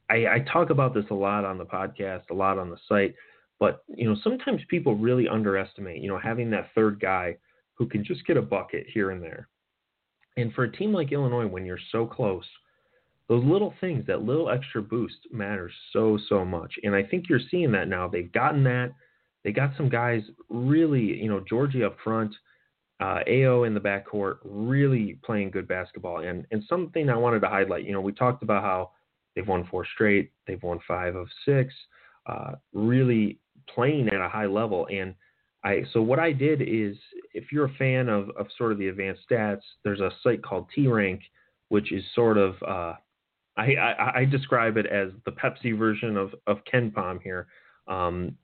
I, 0.10 0.36
I 0.36 0.46
talk 0.52 0.70
about 0.70 0.94
this 0.94 1.04
a 1.12 1.14
lot 1.14 1.44
on 1.44 1.58
the 1.58 1.66
podcast, 1.66 2.30
a 2.32 2.34
lot 2.34 2.58
on 2.58 2.70
the 2.70 2.78
site, 2.88 3.14
but 3.60 3.84
you 3.94 4.10
know, 4.10 4.16
sometimes 4.24 4.62
people 4.70 4.96
really 4.96 5.28
underestimate. 5.28 6.02
You 6.02 6.10
know, 6.10 6.20
having 6.20 6.50
that 6.52 6.70
third 6.74 7.00
guy 7.00 7.38
who 7.74 7.88
can 7.88 8.04
just 8.04 8.26
get 8.26 8.38
a 8.38 8.42
bucket 8.42 8.86
here 8.94 9.12
and 9.12 9.22
there. 9.22 9.50
And 10.38 10.54
for 10.54 10.64
a 10.64 10.72
team 10.72 10.94
like 10.94 11.12
Illinois, 11.12 11.48
when 11.48 11.66
you're 11.66 11.80
so 11.92 12.06
close, 12.06 12.46
those 13.28 13.44
little 13.44 13.74
things, 13.82 14.06
that 14.08 14.22
little 14.22 14.50
extra 14.50 14.82
boost 14.82 15.18
matters 15.32 15.74
so, 15.92 16.18
so 16.30 16.46
much. 16.46 16.74
And 16.84 16.96
I 16.96 17.04
think 17.04 17.26
you're 17.28 17.40
seeing 17.52 17.72
that 17.74 17.88
now. 17.88 18.08
They've 18.08 18.32
gotten 18.32 18.64
that. 18.64 18.94
They 19.44 19.52
got 19.52 19.72
some 19.76 19.90
guys 19.90 20.22
really, 20.50 21.02
you 21.02 21.30
know, 21.30 21.44
Giorgi 21.52 21.86
up 21.86 21.98
front, 22.04 22.34
uh, 23.00 23.20
Ayo 23.28 23.68
in 23.68 23.74
the 23.74 23.80
backcourt 23.80 24.38
really 24.44 25.20
playing 25.24 25.52
good 25.52 25.68
basketball. 25.68 26.20
And 26.20 26.46
and 26.52 26.64
something 26.68 27.10
I 27.10 27.18
wanted 27.18 27.42
to 27.42 27.50
highlight, 27.50 27.86
you 27.86 27.94
know, 27.94 28.02
we 28.02 28.12
talked 28.12 28.44
about 28.44 28.64
how 28.64 28.92
they've 29.36 29.48
won 29.48 29.68
four 29.70 29.86
straight, 29.86 30.32
they've 30.48 30.62
won 30.64 30.80
five 30.88 31.16
of 31.16 31.28
six, 31.46 31.74
uh, 32.26 32.54
really 32.74 33.40
playing 33.74 34.10
at 34.10 34.22
a 34.22 34.30
high 34.30 34.48
level. 34.48 34.88
And 34.92 35.14
I 35.64 35.84
so 35.94 36.02
what 36.02 36.20
I 36.20 36.32
did 36.32 36.62
is, 36.62 36.98
if 37.34 37.52
you're 37.52 37.66
a 37.66 37.74
fan 37.76 38.10
of 38.10 38.30
of 38.32 38.48
sort 38.58 38.72
of 38.72 38.78
the 38.78 38.88
advanced 38.88 39.22
stats, 39.30 39.62
there's 39.84 40.02
a 40.02 40.12
site 40.24 40.44
called 40.44 40.68
T 40.74 40.88
Rank, 40.88 41.22
which 41.70 41.92
is 41.92 42.04
sort 42.16 42.38
of 42.38 42.56
uh, 42.64 42.94
I, 43.58 43.76
I, 43.76 44.20
I 44.20 44.26
describe 44.26 44.78
it 44.78 44.86
as 44.86 45.10
the 45.26 45.32
Pepsi 45.32 45.78
version 45.78 46.18
of 46.18 46.34
of 46.46 46.60
KenPom 46.72 47.22
here, 47.22 47.48
um, 47.88 48.36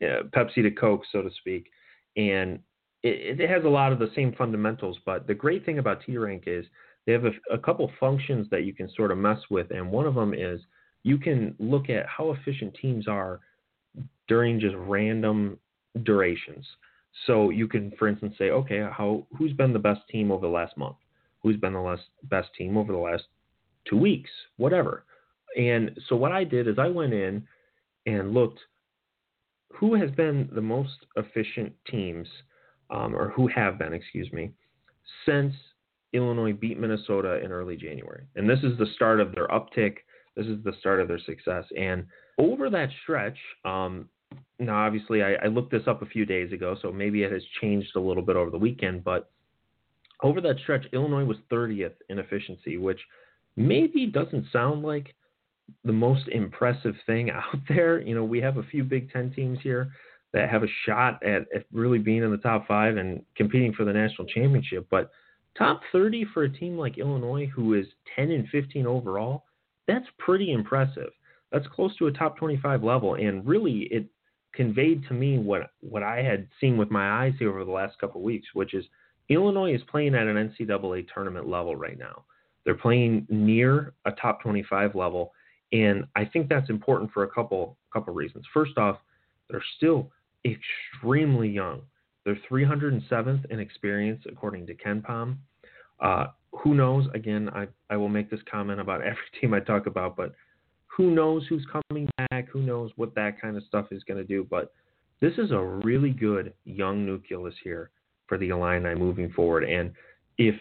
yeah, 0.00 0.20
Pepsi 0.30 0.62
to 0.62 0.70
Coke, 0.70 1.02
so 1.12 1.22
to 1.22 1.30
speak. 1.30 1.70
And 2.16 2.60
it, 3.02 3.40
it, 3.40 3.50
has 3.50 3.64
a 3.64 3.68
lot 3.68 3.92
of 3.92 3.98
the 3.98 4.10
same 4.14 4.32
fundamentals, 4.36 4.98
but 5.06 5.26
the 5.26 5.34
great 5.34 5.64
thing 5.64 5.78
about 5.78 6.02
T-Rank 6.04 6.44
is 6.46 6.64
they 7.06 7.12
have 7.12 7.24
a, 7.24 7.32
a 7.52 7.58
couple 7.58 7.90
functions 7.98 8.46
that 8.50 8.64
you 8.64 8.74
can 8.74 8.90
sort 8.94 9.10
of 9.10 9.18
mess 9.18 9.38
with, 9.50 9.70
and 9.70 9.90
one 9.90 10.06
of 10.06 10.14
them 10.14 10.34
is 10.34 10.60
you 11.02 11.18
can 11.18 11.54
look 11.58 11.88
at 11.88 12.06
how 12.06 12.32
efficient 12.32 12.76
teams 12.80 13.08
are 13.08 13.40
during 14.28 14.60
just 14.60 14.76
random 14.76 15.58
durations. 16.04 16.66
So 17.26 17.50
you 17.50 17.66
can, 17.66 17.92
for 17.98 18.06
instance, 18.06 18.34
say, 18.38 18.50
okay, 18.50 18.80
how 18.80 19.26
who's 19.36 19.52
been 19.52 19.72
the 19.72 19.78
best 19.78 20.00
team 20.08 20.30
over 20.30 20.46
the 20.46 20.52
last 20.52 20.76
month? 20.76 20.96
Who's 21.42 21.56
been 21.56 21.72
the 21.72 21.80
last, 21.80 22.02
best 22.24 22.48
team 22.56 22.76
over 22.76 22.92
the 22.92 22.98
last 22.98 23.24
two 23.88 23.96
weeks? 23.96 24.30
Whatever. 24.56 25.04
And 25.58 25.98
so 26.08 26.16
what 26.16 26.32
I 26.32 26.44
did 26.44 26.68
is 26.68 26.78
I 26.78 26.88
went 26.88 27.12
in 27.12 27.44
and 28.06 28.32
looked 28.32 28.60
who 29.72 29.94
has 29.94 30.10
been 30.12 30.48
the 30.52 30.60
most 30.60 31.06
efficient 31.16 31.72
teams 31.90 32.28
um, 32.90 33.14
or 33.14 33.30
who 33.30 33.46
have 33.48 33.78
been, 33.78 33.92
excuse 33.92 34.30
me, 34.32 34.50
since 35.26 35.54
Illinois 36.12 36.52
beat 36.52 36.78
Minnesota 36.78 37.40
in 37.44 37.52
early 37.52 37.76
January. 37.76 38.24
And 38.36 38.48
this 38.48 38.58
is 38.62 38.76
the 38.78 38.86
start 38.94 39.20
of 39.20 39.34
their 39.34 39.48
uptick. 39.48 39.96
This 40.36 40.46
is 40.46 40.62
the 40.64 40.72
start 40.80 41.00
of 41.00 41.08
their 41.08 41.20
success. 41.20 41.64
And 41.76 42.06
over 42.38 42.70
that 42.70 42.88
stretch, 43.02 43.36
um, 43.64 44.08
now 44.58 44.76
obviously 44.76 45.22
I, 45.22 45.34
I, 45.34 45.46
looked 45.46 45.72
this 45.72 45.82
up 45.86 46.02
a 46.02 46.06
few 46.06 46.24
days 46.24 46.52
ago, 46.52 46.76
so 46.80 46.92
maybe 46.92 47.22
it 47.22 47.32
has 47.32 47.42
changed 47.60 47.90
a 47.96 48.00
little 48.00 48.22
bit 48.22 48.36
over 48.36 48.50
the 48.50 48.58
weekend, 48.58 49.02
but 49.02 49.30
over 50.22 50.40
that 50.40 50.58
stretch, 50.62 50.86
Illinois 50.92 51.24
was 51.24 51.38
30th 51.50 51.94
in 52.08 52.18
efficiency, 52.18 52.76
which 52.76 53.00
maybe 53.56 54.06
doesn't 54.06 54.46
sound 54.52 54.82
like 54.82 55.14
the 55.84 55.92
most 55.92 56.28
impressive 56.28 56.94
thing 57.06 57.30
out 57.30 57.58
there. 57.68 58.00
You 58.00 58.14
know, 58.14 58.24
we 58.24 58.40
have 58.40 58.56
a 58.56 58.62
few 58.64 58.84
Big 58.84 59.10
Ten 59.12 59.32
teams 59.32 59.58
here 59.62 59.90
that 60.32 60.48
have 60.48 60.62
a 60.62 60.68
shot 60.86 61.22
at, 61.24 61.42
at 61.54 61.64
really 61.72 61.98
being 61.98 62.22
in 62.22 62.30
the 62.30 62.36
top 62.36 62.66
five 62.66 62.96
and 62.96 63.22
competing 63.36 63.72
for 63.72 63.84
the 63.84 63.92
national 63.92 64.28
championship, 64.28 64.86
but 64.90 65.10
top 65.58 65.80
30 65.92 66.26
for 66.32 66.44
a 66.44 66.52
team 66.52 66.78
like 66.78 66.98
Illinois, 66.98 67.46
who 67.46 67.74
is 67.74 67.86
10 68.14 68.30
and 68.30 68.48
15 68.48 68.86
overall, 68.86 69.44
that's 69.88 70.06
pretty 70.18 70.52
impressive. 70.52 71.10
That's 71.50 71.66
close 71.66 71.96
to 71.96 72.06
a 72.06 72.12
top 72.12 72.36
25 72.36 72.84
level, 72.84 73.14
and 73.14 73.46
really 73.46 73.88
it 73.90 74.06
conveyed 74.54 75.04
to 75.08 75.14
me 75.14 75.38
what 75.38 75.70
what 75.80 76.02
I 76.02 76.22
had 76.22 76.48
seen 76.60 76.76
with 76.76 76.90
my 76.90 77.24
eyes 77.24 77.34
here 77.38 77.50
over 77.50 77.64
the 77.64 77.70
last 77.70 77.98
couple 77.98 78.20
of 78.20 78.24
weeks, 78.24 78.46
which 78.52 78.74
is 78.74 78.84
Illinois 79.28 79.74
is 79.74 79.82
playing 79.90 80.14
at 80.14 80.26
an 80.26 80.36
NCAA 80.36 81.06
tournament 81.12 81.48
level 81.48 81.76
right 81.76 81.98
now. 81.98 82.24
They're 82.64 82.74
playing 82.74 83.26
near 83.28 83.94
a 84.04 84.12
top 84.12 84.42
25 84.42 84.94
level, 84.94 85.32
and 85.72 86.04
I 86.14 86.24
think 86.24 86.48
that's 86.48 86.70
important 86.70 87.10
for 87.12 87.24
a 87.24 87.30
couple 87.30 87.76
couple 87.92 88.14
reasons. 88.14 88.44
First 88.54 88.78
off, 88.78 88.98
they're 89.48 89.64
still 89.76 90.10
extremely 90.44 91.48
young. 91.48 91.82
They're 92.24 92.38
307th 92.50 93.50
in 93.50 93.60
experience 93.60 94.22
according 94.30 94.66
to 94.66 94.74
KenPom. 94.74 95.36
Uh, 96.00 96.26
who 96.52 96.74
knows? 96.74 97.06
Again, 97.14 97.48
I, 97.50 97.66
I 97.88 97.96
will 97.96 98.08
make 98.08 98.30
this 98.30 98.40
comment 98.50 98.80
about 98.80 99.02
every 99.02 99.18
team 99.40 99.54
I 99.54 99.60
talk 99.60 99.86
about, 99.86 100.16
but 100.16 100.34
who 100.86 101.10
knows 101.10 101.46
who's 101.48 101.66
coming 101.88 102.08
back? 102.18 102.48
Who 102.48 102.60
knows 102.60 102.90
what 102.96 103.14
that 103.14 103.40
kind 103.40 103.56
of 103.56 103.62
stuff 103.64 103.86
is 103.90 104.02
going 104.04 104.18
to 104.18 104.26
do? 104.26 104.46
But 104.48 104.72
this 105.20 105.32
is 105.38 105.50
a 105.50 105.60
really 105.60 106.10
good 106.10 106.52
young 106.64 107.06
nucleus 107.06 107.54
here 107.62 107.90
for 108.26 108.38
the 108.38 108.48
Illini 108.48 108.94
moving 108.94 109.30
forward. 109.30 109.64
And 109.64 109.92
if 110.38 110.54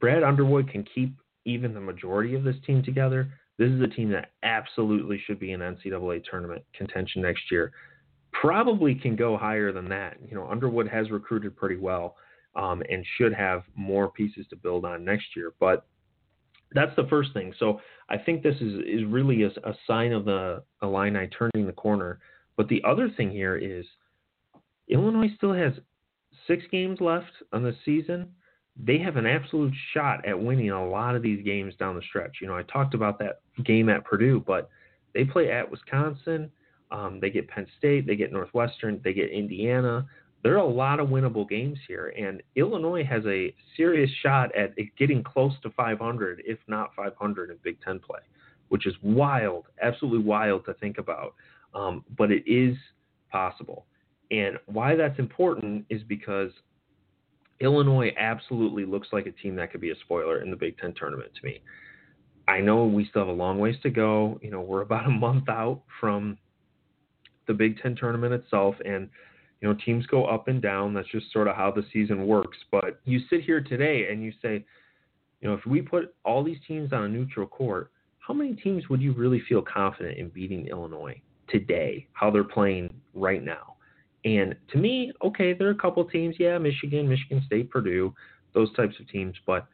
Brad 0.00 0.22
Underwood 0.22 0.70
can 0.70 0.84
keep 0.94 1.14
even 1.44 1.74
the 1.74 1.80
majority 1.80 2.34
of 2.34 2.44
this 2.44 2.56
team 2.66 2.82
together, 2.82 3.28
this 3.58 3.70
is 3.70 3.80
a 3.80 3.86
team 3.86 4.10
that 4.10 4.30
absolutely 4.42 5.20
should 5.26 5.40
be 5.40 5.52
in 5.52 5.60
NCAA 5.60 6.22
tournament 6.30 6.62
contention 6.74 7.22
next 7.22 7.50
year. 7.50 7.72
Probably 8.40 8.94
can 8.94 9.16
go 9.16 9.36
higher 9.36 9.72
than 9.72 9.88
that. 9.88 10.16
You 10.28 10.34
know, 10.34 10.48
Underwood 10.48 10.88
has 10.88 11.10
recruited 11.10 11.56
pretty 11.56 11.76
well 11.76 12.16
um, 12.54 12.82
and 12.90 13.04
should 13.16 13.32
have 13.32 13.62
more 13.74 14.10
pieces 14.10 14.46
to 14.50 14.56
build 14.56 14.84
on 14.84 15.04
next 15.04 15.36
year. 15.36 15.52
But 15.58 15.86
that's 16.72 16.94
the 16.96 17.06
first 17.08 17.32
thing. 17.32 17.54
So 17.58 17.80
I 18.08 18.18
think 18.18 18.42
this 18.42 18.56
is 18.56 18.80
is 18.86 19.04
really 19.06 19.44
a, 19.44 19.48
a 19.48 19.74
sign 19.86 20.12
of 20.12 20.24
the 20.24 20.62
Illini 20.82 21.28
turning 21.28 21.66
the 21.66 21.72
corner. 21.72 22.18
But 22.56 22.68
the 22.68 22.82
other 22.84 23.10
thing 23.16 23.30
here 23.30 23.56
is 23.56 23.84
Illinois 24.88 25.30
still 25.36 25.52
has 25.52 25.72
six 26.46 26.64
games 26.70 27.00
left 27.00 27.30
on 27.52 27.62
the 27.62 27.74
season, 27.84 28.32
they 28.78 28.98
have 28.98 29.16
an 29.16 29.26
absolute 29.26 29.72
shot 29.94 30.24
at 30.26 30.38
winning 30.38 30.70
a 30.70 30.88
lot 30.88 31.16
of 31.16 31.22
these 31.22 31.44
games 31.44 31.74
down 31.76 31.96
the 31.96 32.02
stretch. 32.02 32.38
You 32.40 32.46
know, 32.46 32.56
I 32.56 32.62
talked 32.62 32.94
about 32.94 33.18
that 33.20 33.40
game 33.64 33.88
at 33.88 34.04
Purdue, 34.04 34.42
but 34.46 34.68
they 35.14 35.24
play 35.24 35.50
at 35.50 35.70
Wisconsin. 35.70 36.50
Um, 36.90 37.18
they 37.20 37.30
get 37.30 37.48
Penn 37.48 37.66
State, 37.78 38.06
they 38.06 38.16
get 38.16 38.32
Northwestern, 38.32 39.00
they 39.02 39.12
get 39.12 39.30
Indiana. 39.30 40.06
There 40.42 40.54
are 40.54 40.58
a 40.58 40.66
lot 40.66 41.00
of 41.00 41.08
winnable 41.08 41.48
games 41.48 41.78
here, 41.88 42.14
and 42.16 42.42
Illinois 42.54 43.04
has 43.04 43.24
a 43.26 43.52
serious 43.76 44.10
shot 44.22 44.54
at 44.54 44.74
getting 44.96 45.24
close 45.24 45.52
to 45.62 45.70
500, 45.70 46.42
if 46.46 46.58
not 46.68 46.94
500, 46.94 47.50
in 47.50 47.56
Big 47.64 47.80
Ten 47.82 47.98
play, 47.98 48.20
which 48.68 48.86
is 48.86 48.94
wild, 49.02 49.66
absolutely 49.82 50.24
wild 50.24 50.64
to 50.66 50.74
think 50.74 50.98
about. 50.98 51.34
Um, 51.74 52.04
but 52.16 52.30
it 52.30 52.44
is 52.46 52.76
possible. 53.32 53.86
And 54.30 54.58
why 54.66 54.94
that's 54.94 55.18
important 55.18 55.84
is 55.90 56.02
because 56.04 56.50
Illinois 57.60 58.12
absolutely 58.18 58.84
looks 58.84 59.08
like 59.12 59.26
a 59.26 59.32
team 59.32 59.56
that 59.56 59.72
could 59.72 59.80
be 59.80 59.90
a 59.90 59.96
spoiler 60.04 60.42
in 60.42 60.50
the 60.50 60.56
Big 60.56 60.78
Ten 60.78 60.94
tournament 60.94 61.30
to 61.40 61.46
me. 61.46 61.60
I 62.48 62.60
know 62.60 62.84
we 62.84 63.06
still 63.08 63.22
have 63.22 63.28
a 63.28 63.32
long 63.32 63.58
ways 63.58 63.76
to 63.82 63.90
go. 63.90 64.38
You 64.42 64.50
know, 64.50 64.60
we're 64.60 64.82
about 64.82 65.06
a 65.06 65.10
month 65.10 65.48
out 65.48 65.82
from 66.00 66.38
the 67.46 67.54
Big 67.54 67.78
Ten 67.80 67.94
tournament 67.96 68.32
itself, 68.32 68.74
and 68.84 69.08
you 69.60 69.68
know, 69.68 69.76
teams 69.84 70.06
go 70.06 70.26
up 70.26 70.48
and 70.48 70.60
down. 70.60 70.92
That's 70.92 71.08
just 71.08 71.32
sort 71.32 71.48
of 71.48 71.56
how 71.56 71.70
the 71.70 71.84
season 71.92 72.26
works. 72.26 72.58
But 72.70 73.00
you 73.04 73.20
sit 73.30 73.42
here 73.42 73.60
today 73.60 74.08
and 74.10 74.22
you 74.22 74.32
say, 74.42 74.64
you 75.40 75.48
know, 75.48 75.54
if 75.54 75.64
we 75.66 75.80
put 75.80 76.14
all 76.24 76.44
these 76.44 76.58
teams 76.66 76.92
on 76.92 77.04
a 77.04 77.08
neutral 77.08 77.46
court, 77.46 77.90
how 78.18 78.34
many 78.34 78.54
teams 78.54 78.88
would 78.88 79.00
you 79.00 79.12
really 79.12 79.42
feel 79.48 79.62
confident 79.62 80.18
in 80.18 80.28
beating 80.28 80.66
Illinois 80.66 81.20
today? 81.48 82.06
How 82.12 82.30
they're 82.30 82.44
playing 82.44 82.92
right 83.14 83.42
now? 83.42 83.76
And 84.24 84.56
to 84.72 84.78
me, 84.78 85.12
okay, 85.24 85.52
there 85.52 85.68
are 85.68 85.72
a 85.72 85.76
couple 85.76 86.04
teams, 86.04 86.34
yeah, 86.38 86.58
Michigan, 86.58 87.08
Michigan 87.08 87.42
State, 87.46 87.70
Purdue, 87.70 88.12
those 88.54 88.74
types 88.74 88.98
of 88.98 89.08
teams, 89.08 89.36
but 89.46 89.68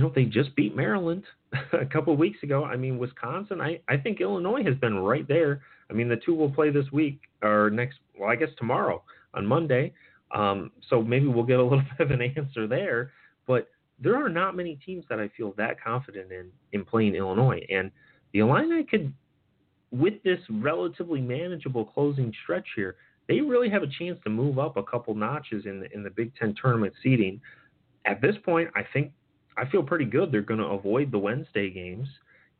you 0.00 0.06
know, 0.06 0.12
they 0.14 0.24
just 0.24 0.56
beat 0.56 0.74
Maryland 0.74 1.24
a 1.72 1.84
couple 1.84 2.16
weeks 2.16 2.42
ago. 2.42 2.64
I 2.64 2.74
mean, 2.74 2.96
Wisconsin, 2.96 3.60
I, 3.60 3.80
I 3.86 3.98
think 3.98 4.22
Illinois 4.22 4.64
has 4.64 4.74
been 4.76 4.98
right 4.98 5.28
there. 5.28 5.60
I 5.90 5.92
mean, 5.92 6.08
the 6.08 6.16
two 6.16 6.34
will 6.34 6.50
play 6.50 6.70
this 6.70 6.90
week 6.90 7.20
or 7.42 7.68
next, 7.68 7.98
well, 8.18 8.30
I 8.30 8.36
guess 8.36 8.48
tomorrow 8.56 9.02
on 9.34 9.44
Monday. 9.44 9.92
Um, 10.34 10.70
so 10.88 11.02
maybe 11.02 11.26
we'll 11.26 11.44
get 11.44 11.58
a 11.58 11.62
little 11.62 11.82
bit 11.98 12.06
of 12.06 12.10
an 12.12 12.22
answer 12.22 12.66
there. 12.66 13.12
But 13.46 13.68
there 14.02 14.16
are 14.16 14.30
not 14.30 14.56
many 14.56 14.76
teams 14.86 15.04
that 15.10 15.20
I 15.20 15.28
feel 15.36 15.52
that 15.58 15.82
confident 15.82 16.32
in 16.32 16.48
in 16.72 16.86
playing 16.86 17.14
Illinois. 17.14 17.60
And 17.68 17.90
the 18.32 18.38
Illini 18.38 18.84
could, 18.84 19.12
with 19.90 20.14
this 20.22 20.38
relatively 20.48 21.20
manageable 21.20 21.84
closing 21.84 22.32
stretch 22.42 22.68
here, 22.74 22.96
they 23.28 23.42
really 23.42 23.68
have 23.68 23.82
a 23.82 23.88
chance 23.98 24.18
to 24.24 24.30
move 24.30 24.58
up 24.58 24.78
a 24.78 24.82
couple 24.82 25.14
notches 25.14 25.66
in 25.66 25.80
the, 25.80 25.92
in 25.92 26.02
the 26.02 26.10
Big 26.10 26.34
Ten 26.36 26.54
tournament 26.58 26.94
seeding. 27.02 27.38
At 28.06 28.22
this 28.22 28.36
point, 28.46 28.70
I 28.74 28.80
think 28.94 29.12
I 29.60 29.68
feel 29.70 29.82
pretty 29.82 30.06
good. 30.06 30.32
They're 30.32 30.42
going 30.42 30.60
to 30.60 30.66
avoid 30.66 31.12
the 31.12 31.18
Wednesday 31.18 31.70
games, 31.70 32.08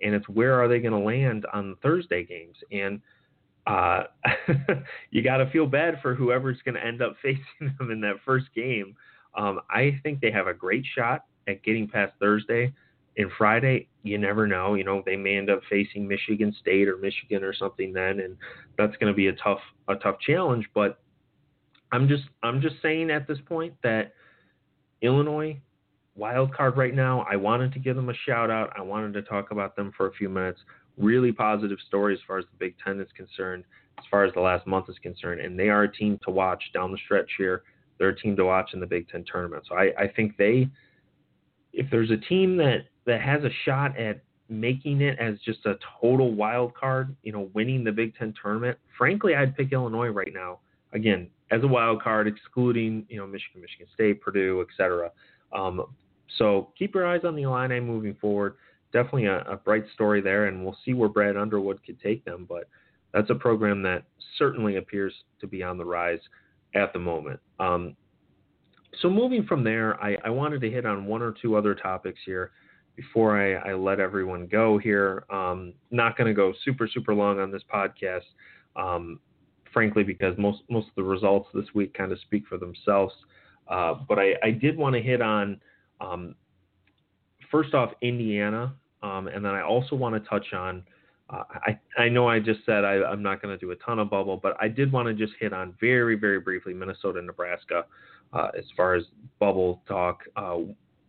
and 0.03 0.15
it's 0.15 0.29
where 0.29 0.61
are 0.61 0.69
they 0.69 0.81
going 0.81 0.93
to 0.93 0.99
land 0.99 1.47
on 1.53 1.71
the 1.71 1.77
Thursday 1.77 2.25
games? 2.25 2.57
And 2.71 3.01
uh, 3.67 4.05
you 5.11 5.23
got 5.23 5.39
to 5.39 5.51
feel 5.51 5.67
bad 5.67 5.99
for 6.03 6.15
whoever's 6.15 6.59
going 6.65 6.75
to 6.75 6.85
end 6.85 7.03
up 7.03 7.17
facing 7.23 7.75
them 7.79 7.91
in 7.91 8.01
that 8.03 8.17
first 8.25 8.47
game. 8.55 8.95
Um, 9.35 9.61
I 9.71 9.99
think 10.03 10.21
they 10.21 10.31
have 10.31 10.47
a 10.47 10.55
great 10.55 10.85
shot 10.95 11.25
at 11.49 11.63
getting 11.63 11.89
past 11.89 12.13
Thursday 12.21 12.73
and 13.17 13.31
Friday, 13.37 13.89
you 14.03 14.19
never 14.19 14.47
know. 14.47 14.75
You 14.75 14.85
know, 14.85 15.03
they 15.05 15.17
may 15.17 15.37
end 15.37 15.51
up 15.51 15.61
facing 15.69 16.07
Michigan 16.07 16.55
State 16.61 16.89
or 16.89 16.97
Michigan 16.97 17.43
or 17.43 17.55
something 17.55 17.93
then, 17.93 18.21
and 18.21 18.37
that's 18.79 18.97
going 18.97 19.13
to 19.13 19.17
be 19.17 19.29
a 19.29 19.33
tough 19.33 19.61
a 19.89 19.97
tough 19.97 20.17
challenge. 20.21 20.69
But 20.75 21.01
I'm 21.93 22.09
just 22.09 22.25
I'm 22.43 22.61
just 22.61 22.77
saying 22.83 23.11
at 23.11 23.27
this 23.27 23.39
point 23.47 23.75
that 23.83 24.15
Illinois 25.03 25.61
wild 26.15 26.55
card 26.55 26.77
right 26.77 26.95
now. 26.95 27.25
I 27.31 27.37
wanted 27.37 27.73
to 27.73 27.79
give 27.79 27.97
them 27.97 28.09
a 28.09 28.15
shout 28.27 28.51
out. 28.51 28.73
I 28.77 28.83
wanted 28.83 29.15
to 29.15 29.23
talk 29.23 29.51
about 29.51 29.77
them 29.77 29.93
for 29.97 30.09
a 30.09 30.13
few 30.13 30.29
minutes. 30.29 30.61
Really 30.99 31.33
positive 31.33 31.79
story 31.87 32.15
as 32.15 32.21
far 32.27 32.39
as 32.39 32.45
the 32.47 32.57
Big 32.59 32.75
Ten 32.85 33.01
is 33.01 33.09
concerned, 33.17 33.65
as 33.99 34.05
far 34.11 34.25
as 34.25 34.35
the 34.35 34.41
last 34.41 34.67
month 34.67 34.89
is 34.89 34.97
concerned, 35.03 35.41
and 35.41 35.59
they 35.59 35.69
are 35.69 35.85
a 35.85 35.93
team 35.93 36.19
to 36.25 36.31
watch 36.31 36.63
down 36.75 36.93
the 36.93 36.99
stretch 37.05 37.31
here. 37.39 37.63
They're 37.99 38.11
a 38.11 38.21
team 38.21 38.37
to 38.37 38.45
watch 38.45 38.71
in 38.75 38.81
the 38.81 38.87
Big 38.87 39.09
Ten 39.09 39.25
tournament. 39.31 39.65
So 39.69 39.77
I, 39.77 39.93
I 39.99 40.09
think 40.09 40.37
they, 40.37 40.69
if 41.73 41.87
there's 41.91 42.11
a 42.11 42.17
team 42.17 42.57
that 42.59 42.87
that 43.07 43.21
has 43.23 43.43
a 43.45 43.51
shot 43.65 43.99
at 43.99 44.23
making 44.49 45.01
it 45.01 45.19
as 45.19 45.39
just 45.45 45.65
a 45.65 45.75
total 46.01 46.35
wild 46.35 46.75
card, 46.75 47.15
you 47.23 47.33
know, 47.33 47.51
winning 47.55 47.85
the 47.85 47.93
Big 47.93 48.15
Ten 48.17 48.35
tournament, 48.41 48.77
frankly, 48.99 49.35
I'd 49.35 49.57
pick 49.57 49.73
Illinois 49.73 50.09
right 50.09 50.33
now. 50.35 50.59
Again, 50.93 51.29
as 51.51 51.63
a 51.63 51.69
wild 51.69 52.03
card, 52.03 52.27
excluding 52.27 53.07
you 53.09 53.17
know 53.19 53.27
Michigan, 53.27 53.61
Michigan 53.61 53.87
State, 53.95 54.21
Purdue, 54.21 54.65
etc. 54.69 55.11
Um, 55.53 55.87
so 56.39 56.69
keep 56.79 56.95
your 56.95 57.07
eyes 57.07 57.23
on 57.25 57.35
the 57.35 57.43
Illini 57.43 57.81
moving 57.81 58.15
forward. 58.21 58.57
Definitely 58.93 59.27
a, 59.27 59.41
a, 59.43 59.57
bright 59.57 59.85
story 59.95 60.21
there, 60.21 60.47
and 60.47 60.65
we'll 60.65 60.77
see 60.85 60.95
where 60.95 61.09
Brad 61.09 61.37
Underwood 61.37 61.81
could 61.85 62.01
take 62.01 62.25
them. 62.25 62.47
But 62.49 62.69
that's 63.13 63.31
a 63.31 63.35
program 63.35 63.83
that 63.83 64.05
certainly 64.37 64.77
appears 64.77 65.13
to 65.41 65.47
be 65.47 65.63
on 65.63 65.79
the 65.79 65.85
rise 65.85 66.21
at 66.75 66.93
the 66.93 66.99
moment. 66.99 67.41
Um, 67.59 67.97
so 69.01 69.09
moving 69.09 69.45
from 69.45 69.63
there, 69.63 70.03
I, 70.03 70.17
I, 70.25 70.31
wanted 70.31 70.61
to 70.63 70.71
hit 70.71 70.85
on 70.85 71.07
one 71.07 71.23
or 71.23 71.35
two 71.41 71.57
other 71.57 71.75
topics 71.75 72.19
here 72.27 72.51
before 72.97 73.41
I, 73.41 73.71
I 73.71 73.75
let 73.75 74.01
everyone 74.01 74.49
go 74.51 74.79
here. 74.79 75.25
Um, 75.31 75.75
not 75.91 76.17
going 76.17 76.27
to 76.27 76.35
go 76.35 76.53
super 76.65 76.89
super 76.89 77.15
long 77.15 77.39
on 77.39 77.53
this 77.53 77.63
podcast, 77.73 78.25
um, 78.77 79.21
frankly, 79.73 80.03
because 80.03 80.37
most 80.39 80.63
most 80.69 80.89
of 80.89 80.95
the 80.97 81.03
results 81.03 81.49
this 81.55 81.67
week 81.75 81.95
kind 81.95 82.13
of 82.13 82.19
speak 82.21 82.45
for 82.49 82.59
themselves. 82.59 83.15
Uh, 83.71 83.95
but 84.09 84.19
I, 84.19 84.35
I 84.43 84.51
did 84.51 84.77
want 84.77 84.95
to 84.97 85.01
hit 85.01 85.23
on 85.23 85.61
um, 86.01 86.35
first 87.51 87.73
off 87.73 87.93
Indiana, 88.03 88.75
um, 89.03 89.29
and 89.29 89.45
then 89.45 89.53
I 89.53 89.63
also 89.63 89.97
want 89.97 90.23
to 90.23 90.29
touch 90.29 90.53
on. 90.53 90.83
Uh, 91.31 91.45
I, 91.67 91.79
I 92.03 92.09
know 92.09 92.29
I 92.29 92.41
just 92.41 92.61
said 92.67 92.85
I, 92.85 93.13
am 93.13 93.23
not 93.23 93.41
going 93.41 93.57
to 93.57 93.65
do 93.65 93.71
a 93.71 93.77
ton 93.77 94.01
of 94.01 94.11
bubble, 94.11 94.37
but 94.37 94.57
I 94.61 94.67
did 94.67 94.91
want 94.91 95.07
to 95.07 95.15
just 95.15 95.39
hit 95.39 95.53
on 95.53 95.75
very, 95.81 96.17
very 96.17 96.41
briefly 96.41 96.75
Minnesota, 96.75 97.23
Nebraska, 97.23 97.85
uh, 98.33 98.49
as 98.59 98.65
far 98.77 98.95
as 98.95 99.05
bubble 99.39 99.83
talk. 99.87 100.23
Uh, 100.35 100.59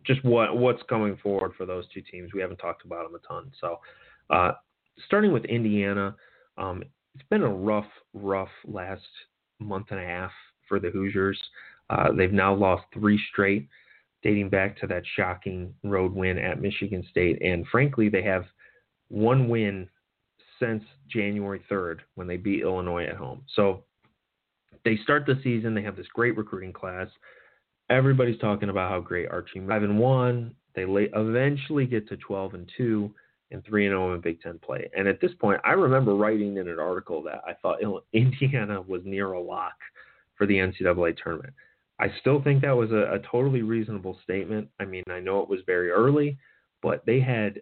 just 0.06 0.24
what 0.24 0.56
what's 0.58 0.82
going 0.84 1.18
forward 1.18 1.54
for 1.58 1.66
those 1.66 1.86
two 1.94 2.02
teams. 2.02 2.34
We 2.34 2.42
haven't 2.42 2.58
talked 2.58 2.86
about 2.86 3.06
them 3.06 3.20
a 3.24 3.28
ton. 3.28 3.52
So, 3.60 3.80
uh, 4.30 4.54
starting 5.08 5.32
with 5.32 5.46
Indiana, 5.46 6.16
um, 6.58 6.84
it's 7.16 7.28
been 7.30 7.44
a 7.44 7.50
rough, 7.50 7.90
rough 8.14 8.50
last 8.68 9.02
month 9.60 9.88
and 9.90 10.00
a 10.00 10.06
half 10.06 10.32
for 10.68 10.80
the 10.80 10.90
Hoosiers. 10.90 11.40
Uh, 11.92 12.14
they've 12.14 12.32
now 12.32 12.54
lost 12.54 12.84
three 12.94 13.20
straight. 13.32 13.68
dating 14.24 14.50
back 14.50 14.80
to 14.80 14.86
that 14.86 15.02
shocking 15.16 15.74
road 15.84 16.14
win 16.14 16.38
at 16.38 16.62
Michigan 16.62 17.04
State. 17.10 17.42
And 17.42 17.66
frankly, 17.68 18.08
they 18.08 18.22
have 18.22 18.46
one 19.10 19.50
win 19.50 19.90
since 20.60 20.84
January 21.10 21.62
3rd 21.70 22.02
when 22.16 22.28
they 22.28 22.38
beat 22.38 22.62
Illinois 22.62 23.06
at 23.06 23.16
home. 23.16 23.42
So 23.56 23.84
they 24.86 24.98
start 25.04 25.26
the 25.26 25.40
season, 25.44 25.74
they 25.74 25.82
have 25.82 25.96
this 25.96 26.08
great 26.14 26.38
recruiting 26.38 26.72
class. 26.72 27.08
Everybody's 27.90 28.40
talking 28.40 28.70
about 28.70 28.92
how 28.92 29.00
great 29.02 29.30
Archie 29.30 29.66
5 29.68 29.84
and 29.84 30.00
1. 30.00 30.56
They 30.76 30.84
eventually 30.84 31.86
get 31.86 32.08
to 32.10 32.18
12 32.18 32.54
and 32.54 32.72
2 32.78 33.12
and 33.50 33.66
3 33.66 33.88
and 33.88 33.94
0 33.94 34.14
in 34.14 34.22
Big 34.22 34.40
10 34.42 34.60
play. 34.60 34.90
And 34.96 35.08
at 35.08 35.20
this 35.20 35.34
point, 35.40 35.60
I 35.66 35.72
remember 35.72 36.16
writing 36.16 36.58
in 36.58 36.70
an 36.70 36.80
article 36.80 37.22
that 37.24 37.42
I 37.46 37.54
thought 37.54 37.80
Indiana 38.14 38.82
was 38.82 39.02
near 39.04 39.34
a 39.34 39.42
lock 39.42 39.74
for 40.38 40.46
the 40.46 40.56
NCAA 40.56 41.18
tournament. 41.22 41.54
I 42.02 42.08
still 42.20 42.42
think 42.42 42.64
that 42.64 42.76
was 42.76 42.92
a, 42.92 43.14
a 43.14 43.20
totally 43.32 43.62
reasonable 43.62 44.18
statement. 44.24 44.68
I 44.80 44.86
mean, 44.86 45.04
I 45.10 45.20
know 45.20 45.42
it 45.42 45.50
was 45.50 45.60
very 45.68 45.92
early, 45.92 46.38
but 46.82 47.06
they 47.06 47.20
had 47.20 47.62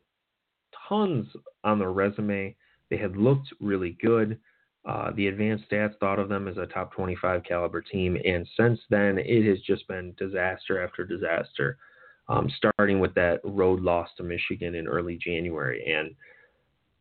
tons 0.88 1.28
on 1.66 1.78
their 1.78 1.92
resume. 1.92 2.56
They 2.90 2.98
had 2.98 3.18
looked 3.18 3.50
really 3.60 3.98
good. 4.02 4.40
Uh, 4.88 5.12
the 5.16 5.28
advanced 5.28 5.66
stats 5.70 6.00
thought 6.00 6.20
of 6.20 6.30
them 6.30 6.48
as 6.48 6.58
a 6.58 6.66
top 6.68 6.94
25 6.94 7.44
caliber 7.44 7.82
team, 7.82 8.18
and 8.26 8.48
since 8.58 8.80
then 8.90 9.18
it 9.18 9.46
has 9.46 9.60
just 9.62 9.86
been 9.90 10.16
disaster 10.18 10.82
after 10.82 11.06
disaster. 11.06 11.78
Um, 12.30 12.50
starting 12.58 13.00
with 13.00 13.16
that 13.16 13.42
road 13.44 13.82
loss 13.82 14.08
to 14.18 14.24
Michigan 14.24 14.76
in 14.76 14.88
early 14.88 15.18
January, 15.18 15.84
and 15.92 16.12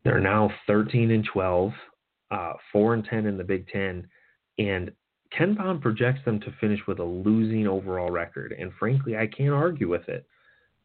they're 0.02 0.20
now 0.20 0.50
13 0.66 1.10
and 1.10 1.24
12, 1.32 1.72
uh, 2.30 2.52
four 2.72 2.94
and 2.94 3.04
10 3.04 3.26
in 3.26 3.36
the 3.36 3.44
Big 3.44 3.68
Ten, 3.68 4.08
and 4.58 4.90
KenPom 5.36 5.80
projects 5.80 6.20
them 6.24 6.40
to 6.40 6.54
finish 6.60 6.80
with 6.86 7.00
a 7.00 7.04
losing 7.04 7.66
overall 7.66 8.10
record, 8.10 8.54
and 8.58 8.72
frankly, 8.78 9.16
I 9.16 9.26
can't 9.26 9.52
argue 9.52 9.88
with 9.88 10.08
it. 10.08 10.26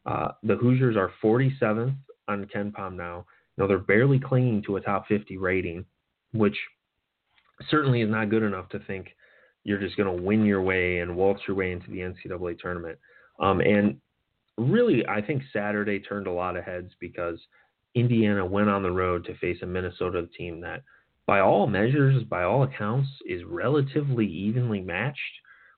Uh, 0.04 0.28
the 0.42 0.56
Hoosiers 0.56 0.96
are 0.96 1.10
47th 1.22 1.96
on 2.28 2.46
KenPom 2.54 2.94
now. 2.94 3.24
You 3.56 3.62
know, 3.62 3.68
they're 3.68 3.78
barely 3.78 4.18
clinging 4.18 4.62
to 4.64 4.76
a 4.76 4.80
top 4.80 5.06
50 5.08 5.38
rating, 5.38 5.84
which 6.32 6.56
certainly 7.70 8.02
is 8.02 8.10
not 8.10 8.28
good 8.28 8.42
enough 8.42 8.68
to 8.70 8.80
think 8.80 9.08
you're 9.62 9.78
just 9.78 9.96
going 9.96 10.14
to 10.14 10.22
win 10.22 10.44
your 10.44 10.60
way 10.60 10.98
and 10.98 11.16
waltz 11.16 11.40
your 11.48 11.56
way 11.56 11.72
into 11.72 11.90
the 11.90 12.00
NCAA 12.00 12.58
tournament. 12.58 12.98
Um, 13.40 13.60
and 13.60 13.96
really, 14.58 15.06
I 15.06 15.22
think 15.22 15.42
Saturday 15.52 16.00
turned 16.00 16.26
a 16.26 16.32
lot 16.32 16.56
of 16.56 16.64
heads 16.64 16.92
because 17.00 17.38
Indiana 17.94 18.44
went 18.44 18.68
on 18.68 18.82
the 18.82 18.90
road 18.90 19.24
to 19.24 19.36
face 19.38 19.58
a 19.62 19.66
Minnesota 19.66 20.28
team 20.36 20.60
that– 20.60 20.82
by 21.26 21.40
all 21.40 21.66
measures, 21.66 22.22
by 22.24 22.42
all 22.42 22.64
accounts, 22.64 23.08
is 23.26 23.42
relatively 23.44 24.26
evenly 24.26 24.80
matched 24.80 25.18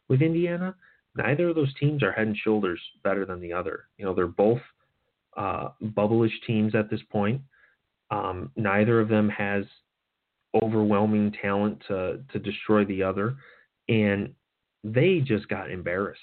with 0.09 0.23
Indiana. 0.23 0.75
Neither 1.17 1.49
of 1.49 1.55
those 1.57 1.73
teams 1.75 2.03
are 2.03 2.13
head 2.13 2.27
and 2.27 2.37
shoulders 2.37 2.81
better 3.03 3.25
than 3.25 3.41
the 3.41 3.53
other. 3.53 3.85
You 3.97 4.05
know, 4.05 4.15
they're 4.15 4.27
both 4.27 4.61
uh, 5.37 5.69
bubblish 5.83 6.33
teams 6.47 6.75
at 6.75 6.91
this 6.91 7.01
point. 7.11 7.41
Um, 8.11 8.51
neither 8.57 9.01
of 9.01 9.09
them 9.09 9.29
has 9.31 9.65
overwhelming 10.55 11.33
talent 11.43 11.83
to 11.89 12.21
to 12.33 12.39
destroy 12.39 12.85
the 12.85 13.03
other, 13.03 13.37
and 13.89 14.33
they 14.85 15.21
just 15.21 15.49
got 15.49 15.71
embarrassed. 15.71 16.21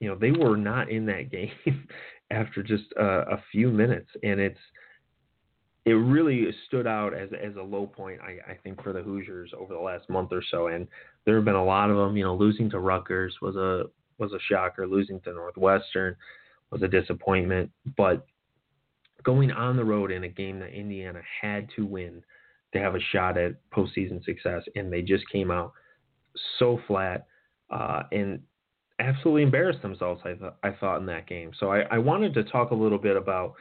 You 0.00 0.08
know, 0.08 0.16
they 0.16 0.30
were 0.30 0.56
not 0.56 0.90
in 0.90 1.06
that 1.06 1.30
game 1.30 1.88
after 2.30 2.62
just 2.62 2.92
a 2.96 3.38
few 3.50 3.70
minutes, 3.70 4.08
and 4.22 4.40
it's 4.40 4.58
it 5.86 5.94
really 5.94 6.52
stood 6.66 6.86
out 6.86 7.14
as 7.14 7.30
as 7.32 7.54
a 7.56 7.62
low 7.62 7.86
point, 7.86 8.20
I, 8.20 8.52
I 8.52 8.56
think, 8.62 8.82
for 8.82 8.92
the 8.92 9.02
Hoosiers 9.02 9.52
over 9.56 9.72
the 9.72 9.80
last 9.80 10.10
month 10.10 10.30
or 10.32 10.42
so. 10.50 10.66
And 10.66 10.88
there 11.24 11.36
have 11.36 11.44
been 11.44 11.54
a 11.54 11.64
lot 11.64 11.90
of 11.90 11.96
them. 11.96 12.16
You 12.16 12.24
know, 12.24 12.34
losing 12.34 12.68
to 12.70 12.80
Rutgers 12.80 13.34
was 13.40 13.54
a 13.54 13.84
was 14.18 14.32
a 14.32 14.38
shocker. 14.50 14.86
Losing 14.86 15.20
to 15.20 15.32
Northwestern 15.32 16.16
was 16.72 16.82
a 16.82 16.88
disappointment. 16.88 17.70
But 17.96 18.26
going 19.22 19.52
on 19.52 19.76
the 19.76 19.84
road 19.84 20.10
in 20.10 20.24
a 20.24 20.28
game 20.28 20.58
that 20.58 20.74
Indiana 20.74 21.20
had 21.40 21.68
to 21.76 21.86
win 21.86 22.20
to 22.72 22.80
have 22.80 22.96
a 22.96 23.00
shot 23.12 23.38
at 23.38 23.54
postseason 23.70 24.24
success, 24.24 24.64
and 24.74 24.92
they 24.92 25.02
just 25.02 25.24
came 25.30 25.52
out 25.52 25.72
so 26.58 26.80
flat 26.88 27.26
uh, 27.70 28.02
and 28.10 28.40
absolutely 28.98 29.44
embarrassed 29.44 29.82
themselves. 29.82 30.20
I, 30.24 30.32
th- 30.32 30.52
I 30.64 30.70
thought 30.72 30.98
in 30.98 31.06
that 31.06 31.28
game. 31.28 31.52
So 31.60 31.70
I, 31.70 31.82
I 31.92 31.98
wanted 31.98 32.34
to 32.34 32.42
talk 32.42 32.72
a 32.72 32.74
little 32.74 32.98
bit 32.98 33.16
about 33.16 33.54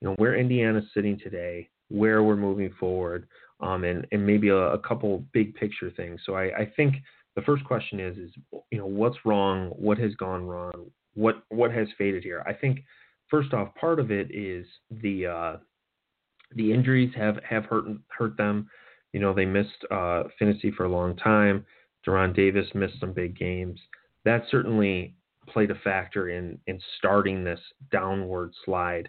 you 0.00 0.08
know 0.08 0.14
where 0.16 0.36
Indiana's 0.36 0.84
sitting 0.94 1.18
today, 1.18 1.68
where 1.88 2.22
we're 2.22 2.36
moving 2.36 2.72
forward, 2.78 3.28
um, 3.60 3.84
and 3.84 4.06
and 4.12 4.24
maybe 4.24 4.48
a, 4.48 4.56
a, 4.56 4.78
couple 4.78 5.24
big 5.32 5.54
picture 5.54 5.90
things. 5.90 6.20
So 6.24 6.34
I, 6.34 6.60
I 6.60 6.72
think 6.76 6.96
the 7.36 7.42
first 7.42 7.64
question 7.64 8.00
is 8.00 8.16
is 8.16 8.30
you 8.70 8.78
know 8.78 8.86
what's 8.86 9.18
wrong, 9.24 9.70
what 9.70 9.98
has 9.98 10.14
gone 10.14 10.46
wrong, 10.46 10.90
what 11.14 11.42
what 11.48 11.72
has 11.72 11.88
faded 11.96 12.22
here. 12.22 12.42
I 12.46 12.52
think 12.52 12.80
first 13.28 13.52
off, 13.52 13.74
part 13.74 14.00
of 14.00 14.10
it 14.10 14.30
is 14.30 14.66
the 14.90 15.26
uh, 15.26 15.56
the 16.54 16.72
injuries 16.72 17.12
have 17.16 17.38
have 17.48 17.64
hurt 17.64 17.84
hurt 18.08 18.36
them. 18.36 18.68
You 19.12 19.20
know 19.20 19.34
they 19.34 19.46
missed 19.46 19.84
uh, 19.90 20.24
Phinisee 20.40 20.74
for 20.74 20.84
a 20.84 20.88
long 20.90 21.16
time. 21.16 21.64
De'Ron 22.06 22.34
Davis 22.34 22.66
missed 22.74 23.00
some 23.00 23.12
big 23.12 23.36
games. 23.36 23.80
That 24.24 24.44
certainly 24.50 25.14
played 25.48 25.70
a 25.70 25.74
factor 25.76 26.28
in 26.28 26.58
in 26.66 26.80
starting 26.98 27.42
this 27.42 27.60
downward 27.90 28.52
slide. 28.64 29.08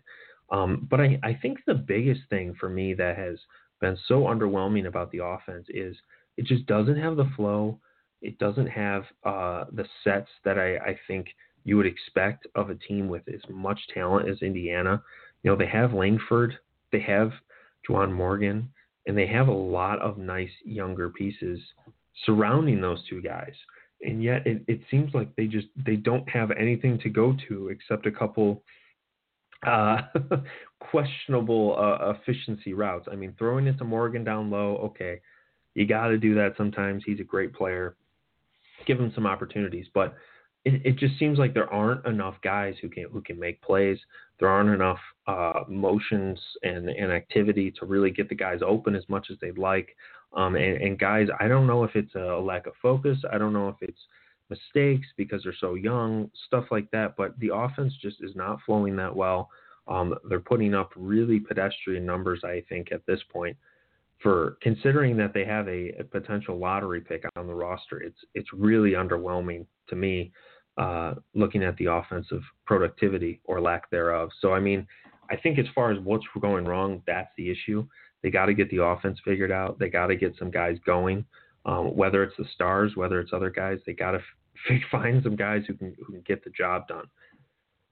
Um, 0.51 0.87
but 0.89 0.99
I, 0.99 1.19
I 1.23 1.37
think 1.41 1.59
the 1.65 1.75
biggest 1.75 2.21
thing 2.29 2.55
for 2.59 2.69
me 2.69 2.93
that 2.95 3.17
has 3.17 3.37
been 3.81 3.97
so 4.07 4.21
underwhelming 4.23 4.87
about 4.87 5.11
the 5.11 5.23
offense 5.23 5.65
is 5.69 5.95
it 6.37 6.45
just 6.45 6.65
doesn't 6.65 6.99
have 6.99 7.17
the 7.17 7.29
flow. 7.35 7.79
It 8.21 8.37
doesn't 8.39 8.67
have 8.67 9.03
uh, 9.23 9.65
the 9.71 9.85
sets 10.03 10.29
that 10.43 10.57
I, 10.57 10.77
I 10.77 10.99
think 11.07 11.27
you 11.63 11.77
would 11.77 11.85
expect 11.85 12.47
of 12.55 12.69
a 12.69 12.75
team 12.75 13.07
with 13.07 13.23
as 13.27 13.41
much 13.49 13.79
talent 13.93 14.29
as 14.29 14.41
Indiana. 14.41 15.01
You 15.43 15.51
know, 15.51 15.57
they 15.57 15.67
have 15.67 15.93
Langford, 15.93 16.57
they 16.91 17.01
have 17.01 17.31
Juwan 17.87 18.11
Morgan, 18.11 18.69
and 19.05 19.17
they 19.17 19.27
have 19.27 19.47
a 19.47 19.51
lot 19.51 19.99
of 20.01 20.17
nice 20.17 20.49
younger 20.63 21.09
pieces 21.09 21.59
surrounding 22.25 22.81
those 22.81 23.01
two 23.09 23.21
guys. 23.21 23.53
And 24.01 24.23
yet 24.23 24.45
it, 24.47 24.63
it 24.67 24.81
seems 24.89 25.13
like 25.13 25.35
they 25.35 25.47
just 25.47 25.67
they 25.85 25.95
don't 25.95 26.27
have 26.29 26.51
anything 26.51 26.99
to 26.99 27.09
go 27.09 27.35
to 27.47 27.69
except 27.69 28.05
a 28.05 28.11
couple 28.11 28.63
uh, 29.65 29.97
questionable 30.79 31.75
uh, 31.77 32.11
efficiency 32.11 32.73
routes. 32.73 33.07
I 33.11 33.15
mean, 33.15 33.35
throwing 33.37 33.67
it 33.67 33.77
to 33.79 33.83
Morgan 33.83 34.23
down 34.23 34.49
low, 34.49 34.77
okay, 34.77 35.19
you 35.75 35.85
got 35.85 36.07
to 36.07 36.17
do 36.17 36.35
that 36.35 36.55
sometimes. 36.57 37.03
He's 37.05 37.19
a 37.19 37.23
great 37.23 37.53
player. 37.53 37.95
Give 38.85 38.99
him 38.99 39.11
some 39.13 39.25
opportunities, 39.25 39.87
but 39.93 40.15
it, 40.65 40.81
it, 40.85 40.97
just 40.97 41.17
seems 41.19 41.37
like 41.37 41.53
there 41.53 41.71
aren't 41.71 42.05
enough 42.05 42.35
guys 42.43 42.75
who 42.81 42.89
can 42.89 43.05
who 43.11 43.21
can 43.21 43.39
make 43.39 43.61
plays. 43.61 43.97
There 44.39 44.49
aren't 44.49 44.69
enough 44.69 44.99
uh, 45.27 45.63
motions 45.67 46.39
and, 46.63 46.89
and 46.89 47.11
activity 47.11 47.71
to 47.79 47.85
really 47.85 48.11
get 48.11 48.29
the 48.29 48.35
guys 48.35 48.59
open 48.65 48.95
as 48.95 49.03
much 49.07 49.27
as 49.31 49.37
they'd 49.41 49.57
like. 49.57 49.95
Um, 50.33 50.55
and, 50.55 50.81
and 50.81 50.99
guys, 50.99 51.27
I 51.39 51.47
don't 51.47 51.67
know 51.67 51.83
if 51.83 51.95
it's 51.95 52.13
a 52.15 52.39
lack 52.39 52.67
of 52.67 52.73
focus. 52.81 53.17
I 53.31 53.37
don't 53.37 53.53
know 53.53 53.69
if 53.69 53.75
it's 53.81 53.99
mistakes 54.49 55.07
because 55.17 55.43
they're 55.43 55.53
so 55.59 55.75
young, 55.75 56.29
stuff 56.47 56.65
like 56.71 56.89
that. 56.91 57.15
But 57.17 57.37
the 57.39 57.53
offense 57.53 57.93
just 58.01 58.17
is 58.21 58.35
not 58.35 58.59
flowing 58.65 58.95
that 58.97 59.15
well. 59.15 59.49
Um, 59.87 60.15
they're 60.29 60.39
putting 60.39 60.73
up 60.73 60.91
really 60.95 61.39
pedestrian 61.39 62.05
numbers, 62.05 62.41
I 62.43 62.63
think, 62.69 62.91
at 62.91 63.05
this 63.05 63.19
point. 63.31 63.57
For 64.21 64.57
considering 64.61 65.15
that 65.17 65.33
they 65.33 65.45
have 65.45 65.67
a, 65.67 65.93
a 65.99 66.03
potential 66.03 66.57
lottery 66.57 67.01
pick 67.01 67.23
on 67.37 67.47
the 67.47 67.53
roster, 67.53 68.01
it's 68.01 68.19
it's 68.33 68.51
really 68.53 68.91
underwhelming 68.91 69.65
to 69.87 69.95
me. 69.95 70.31
Uh, 70.77 71.15
looking 71.33 71.61
at 71.61 71.75
the 71.75 71.87
offensive 71.87 72.41
productivity 72.65 73.41
or 73.43 73.59
lack 73.59 73.89
thereof. 73.89 74.29
So 74.39 74.53
I 74.53 74.61
mean, 74.61 74.87
I 75.29 75.35
think 75.35 75.59
as 75.59 75.65
far 75.75 75.91
as 75.91 75.99
what's 75.99 76.25
going 76.39 76.65
wrong, 76.65 77.01
that's 77.05 77.29
the 77.37 77.49
issue. 77.49 77.85
They 78.23 78.29
got 78.29 78.45
to 78.45 78.53
get 78.53 78.69
the 78.69 78.83
offense 78.83 79.19
figured 79.25 79.51
out. 79.51 79.79
They 79.79 79.89
got 79.89 80.07
to 80.07 80.15
get 80.15 80.35
some 80.37 80.51
guys 80.51 80.77
going. 80.85 81.25
Um, 81.65 81.95
whether 81.95 82.23
it's 82.23 82.37
the 82.37 82.45
stars, 82.53 82.95
whether 82.95 83.19
it's 83.19 83.33
other 83.33 83.49
guys, 83.49 83.79
they 83.85 83.93
got 83.93 84.11
to 84.11 84.21
find 84.91 85.23
some 85.23 85.35
guys 85.35 85.63
who 85.67 85.73
can 85.73 85.95
who 85.99 86.13
can 86.13 86.21
get 86.21 86.43
the 86.43 86.49
job 86.51 86.87
done. 86.87 87.05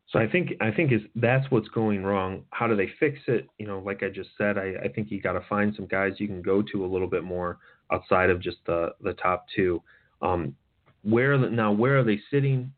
So 0.10 0.20
I 0.20 0.28
think 0.28 0.54
I 0.62 0.72
think 0.72 0.92
is 0.92 1.02
that's 1.16 1.50
what's 1.52 1.68
going 1.70 2.04
wrong. 2.04 2.44
How 2.52 2.68
do 2.68 2.76
they 2.76 2.90
fix 3.00 3.20
it? 3.28 3.48
You 3.58 3.68
know, 3.68 3.80
like 3.80 4.04
I 4.04 4.10
just 4.10 4.30
said, 4.38 4.58
I, 4.58 4.74
I 4.86 4.88
think 4.88 5.12
you 5.12 5.22
got 5.22 5.34
to 5.34 5.44
find 5.50 5.74
some 5.76 5.86
guys 5.86 6.14
you 6.18 6.28
can 6.28 6.42
go 6.42 6.62
to 6.62 6.86
a 6.86 6.88
little 6.88 7.10
bit 7.10 7.24
more 7.24 7.58
outside 7.92 8.30
of 8.30 8.42
just 8.42 8.58
the 8.66 8.94
the 9.02 9.14
top 9.14 9.46
two. 9.54 9.82
Um, 10.22 10.56
where 11.04 11.38
now 11.38 11.72
where 11.74 12.00
are 12.00 12.04
they 12.04 12.20
sitting? 12.32 12.72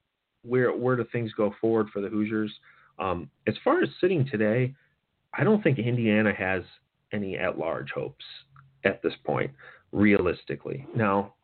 Where 0.44 0.76
where 0.76 0.96
do 0.96 1.06
things 1.12 1.32
go 1.34 1.54
forward 1.62 1.90
for 1.94 2.02
the 2.02 2.10
Hoosiers? 2.10 2.52
Um, 2.98 3.30
as 3.48 3.54
far 3.64 3.82
as 3.82 3.90
sitting 4.02 4.28
today, 4.30 4.74
I 5.34 5.44
don't 5.44 5.64
think 5.64 5.78
Indiana 5.78 6.34
has 6.34 6.64
any 7.14 7.38
at 7.38 7.58
large 7.58 7.92
hopes 7.92 8.26
at 8.84 9.02
this 9.04 9.14
point, 9.24 9.52
realistically. 9.92 10.86
Now, 10.96 11.36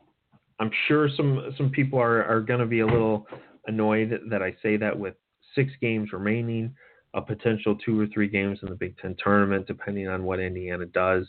I'm 0.59 0.71
sure 0.87 1.09
some 1.15 1.53
some 1.57 1.69
people 1.69 1.99
are 1.99 2.23
are 2.23 2.41
going 2.41 2.59
to 2.59 2.65
be 2.65 2.79
a 2.79 2.85
little 2.85 3.27
annoyed 3.67 4.19
that 4.29 4.41
I 4.41 4.55
say 4.61 4.77
that 4.77 4.97
with 4.97 5.15
six 5.53 5.71
games 5.81 6.13
remaining, 6.13 6.73
a 7.13 7.21
potential 7.21 7.75
two 7.75 7.99
or 7.99 8.07
three 8.07 8.27
games 8.27 8.59
in 8.61 8.69
the 8.69 8.75
Big 8.75 8.97
Ten 8.97 9.15
tournament, 9.21 9.67
depending 9.67 10.07
on 10.07 10.23
what 10.23 10.39
Indiana 10.39 10.85
does. 10.85 11.25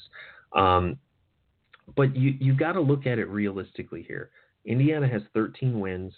Um, 0.53 0.99
but 1.95 2.15
you 2.17 2.35
you 2.41 2.55
got 2.57 2.73
to 2.73 2.81
look 2.81 3.07
at 3.07 3.19
it 3.19 3.29
realistically 3.29 4.03
here. 4.03 4.31
Indiana 4.65 5.09
has 5.09 5.23
13 5.33 5.79
wins. 5.79 6.13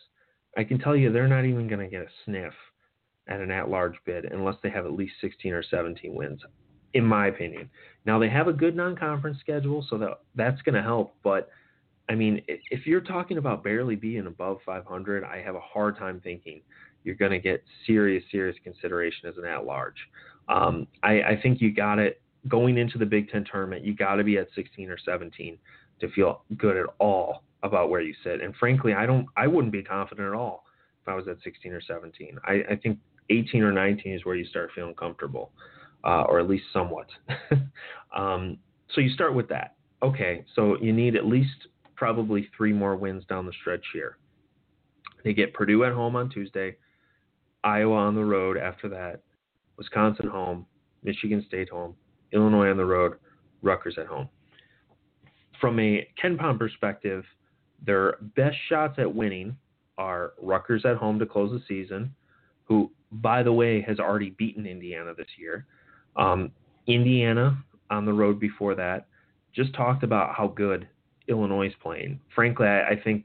I 0.56 0.64
can 0.64 0.78
tell 0.78 0.96
you 0.96 1.12
they're 1.12 1.28
not 1.28 1.44
even 1.44 1.68
going 1.68 1.80
to 1.80 1.88
get 1.88 2.02
a 2.02 2.08
sniff 2.24 2.54
at 3.28 3.40
an 3.40 3.50
at-large 3.50 3.94
bid 4.06 4.24
unless 4.24 4.56
they 4.62 4.70
have 4.70 4.86
at 4.86 4.92
least 4.92 5.12
16 5.20 5.52
or 5.52 5.62
17 5.62 6.14
wins, 6.14 6.40
in 6.94 7.04
my 7.04 7.26
opinion. 7.26 7.68
Now 8.06 8.18
they 8.18 8.30
have 8.30 8.48
a 8.48 8.52
good 8.54 8.74
non-conference 8.74 9.38
schedule, 9.40 9.86
so 9.88 9.98
that 9.98 10.20
that's 10.34 10.62
going 10.62 10.74
to 10.74 10.82
help. 10.82 11.14
But 11.22 11.50
I 12.08 12.14
mean, 12.14 12.42
if 12.48 12.86
you're 12.86 13.00
talking 13.00 13.38
about 13.38 13.62
barely 13.62 13.94
being 13.94 14.26
above 14.26 14.58
500, 14.64 15.24
I 15.24 15.42
have 15.42 15.54
a 15.54 15.60
hard 15.60 15.98
time 15.98 16.20
thinking 16.22 16.62
you're 17.04 17.14
going 17.14 17.32
to 17.32 17.38
get 17.38 17.62
serious, 17.86 18.24
serious 18.30 18.56
consideration 18.64 19.28
as 19.28 19.36
an 19.36 19.44
at-large. 19.44 19.96
Um, 20.48 20.86
I, 21.02 21.22
I 21.22 21.40
think 21.42 21.60
you 21.60 21.72
got 21.72 21.98
it 21.98 22.20
going 22.48 22.78
into 22.78 22.98
the 22.98 23.06
Big 23.06 23.30
Ten 23.30 23.44
tournament. 23.44 23.84
You 23.84 23.94
got 23.94 24.16
to 24.16 24.24
be 24.24 24.38
at 24.38 24.48
16 24.54 24.88
or 24.90 24.98
17 24.98 25.58
to 26.00 26.08
feel 26.10 26.42
good 26.56 26.76
at 26.76 26.86
all 26.98 27.42
about 27.62 27.90
where 27.90 28.00
you 28.00 28.14
sit. 28.24 28.40
And 28.40 28.54
frankly, 28.56 28.94
I 28.94 29.04
don't, 29.04 29.26
I 29.36 29.46
wouldn't 29.46 29.72
be 29.72 29.82
confident 29.82 30.28
at 30.28 30.34
all 30.34 30.64
if 31.02 31.08
I 31.08 31.14
was 31.14 31.28
at 31.28 31.36
16 31.44 31.72
or 31.72 31.80
17. 31.80 32.38
I, 32.44 32.52
I 32.70 32.76
think 32.76 32.98
18 33.30 33.62
or 33.62 33.72
19 33.72 34.14
is 34.14 34.24
where 34.24 34.36
you 34.36 34.46
start 34.46 34.70
feeling 34.74 34.94
comfortable, 34.94 35.50
uh, 36.04 36.22
or 36.22 36.40
at 36.40 36.48
least 36.48 36.64
somewhat. 36.72 37.08
um, 38.16 38.58
so 38.94 39.00
you 39.00 39.10
start 39.10 39.34
with 39.34 39.48
that. 39.48 39.74
Okay, 40.02 40.44
so 40.54 40.76
you 40.80 40.92
need 40.92 41.16
at 41.16 41.26
least 41.26 41.66
probably 41.98 42.48
three 42.56 42.72
more 42.72 42.94
wins 42.94 43.24
down 43.28 43.44
the 43.44 43.52
stretch 43.60 43.84
here. 43.92 44.16
They 45.24 45.34
get 45.34 45.52
Purdue 45.52 45.84
at 45.84 45.92
home 45.92 46.14
on 46.14 46.30
Tuesday, 46.30 46.76
Iowa 47.64 47.96
on 47.96 48.14
the 48.14 48.24
road 48.24 48.56
after 48.56 48.88
that, 48.90 49.20
Wisconsin 49.76 50.28
home, 50.28 50.64
Michigan 51.02 51.44
State 51.48 51.68
home, 51.68 51.94
Illinois 52.32 52.70
on 52.70 52.76
the 52.76 52.84
road, 52.84 53.14
Rutgers 53.62 53.96
at 53.98 54.06
home. 54.06 54.28
From 55.60 55.80
a 55.80 56.06
KenPom 56.22 56.56
perspective, 56.56 57.24
their 57.84 58.14
best 58.36 58.56
shots 58.68 58.94
at 58.98 59.12
winning 59.12 59.56
are 59.98 60.34
Rutgers 60.40 60.84
at 60.84 60.96
home 60.96 61.18
to 61.18 61.26
close 61.26 61.50
the 61.50 61.62
season, 61.66 62.14
who, 62.62 62.92
by 63.10 63.42
the 63.42 63.52
way, 63.52 63.82
has 63.82 63.98
already 63.98 64.30
beaten 64.30 64.66
Indiana 64.66 65.14
this 65.16 65.26
year. 65.36 65.66
Um, 66.14 66.52
Indiana 66.86 67.58
on 67.90 68.04
the 68.04 68.12
road 68.12 68.38
before 68.38 68.76
that 68.76 69.08
just 69.52 69.74
talked 69.74 70.04
about 70.04 70.36
how 70.36 70.46
good 70.46 70.86
Illinois 71.28 71.68
is 71.68 71.74
playing. 71.82 72.20
Frankly, 72.34 72.66
I, 72.66 72.90
I 72.90 73.00
think 73.02 73.24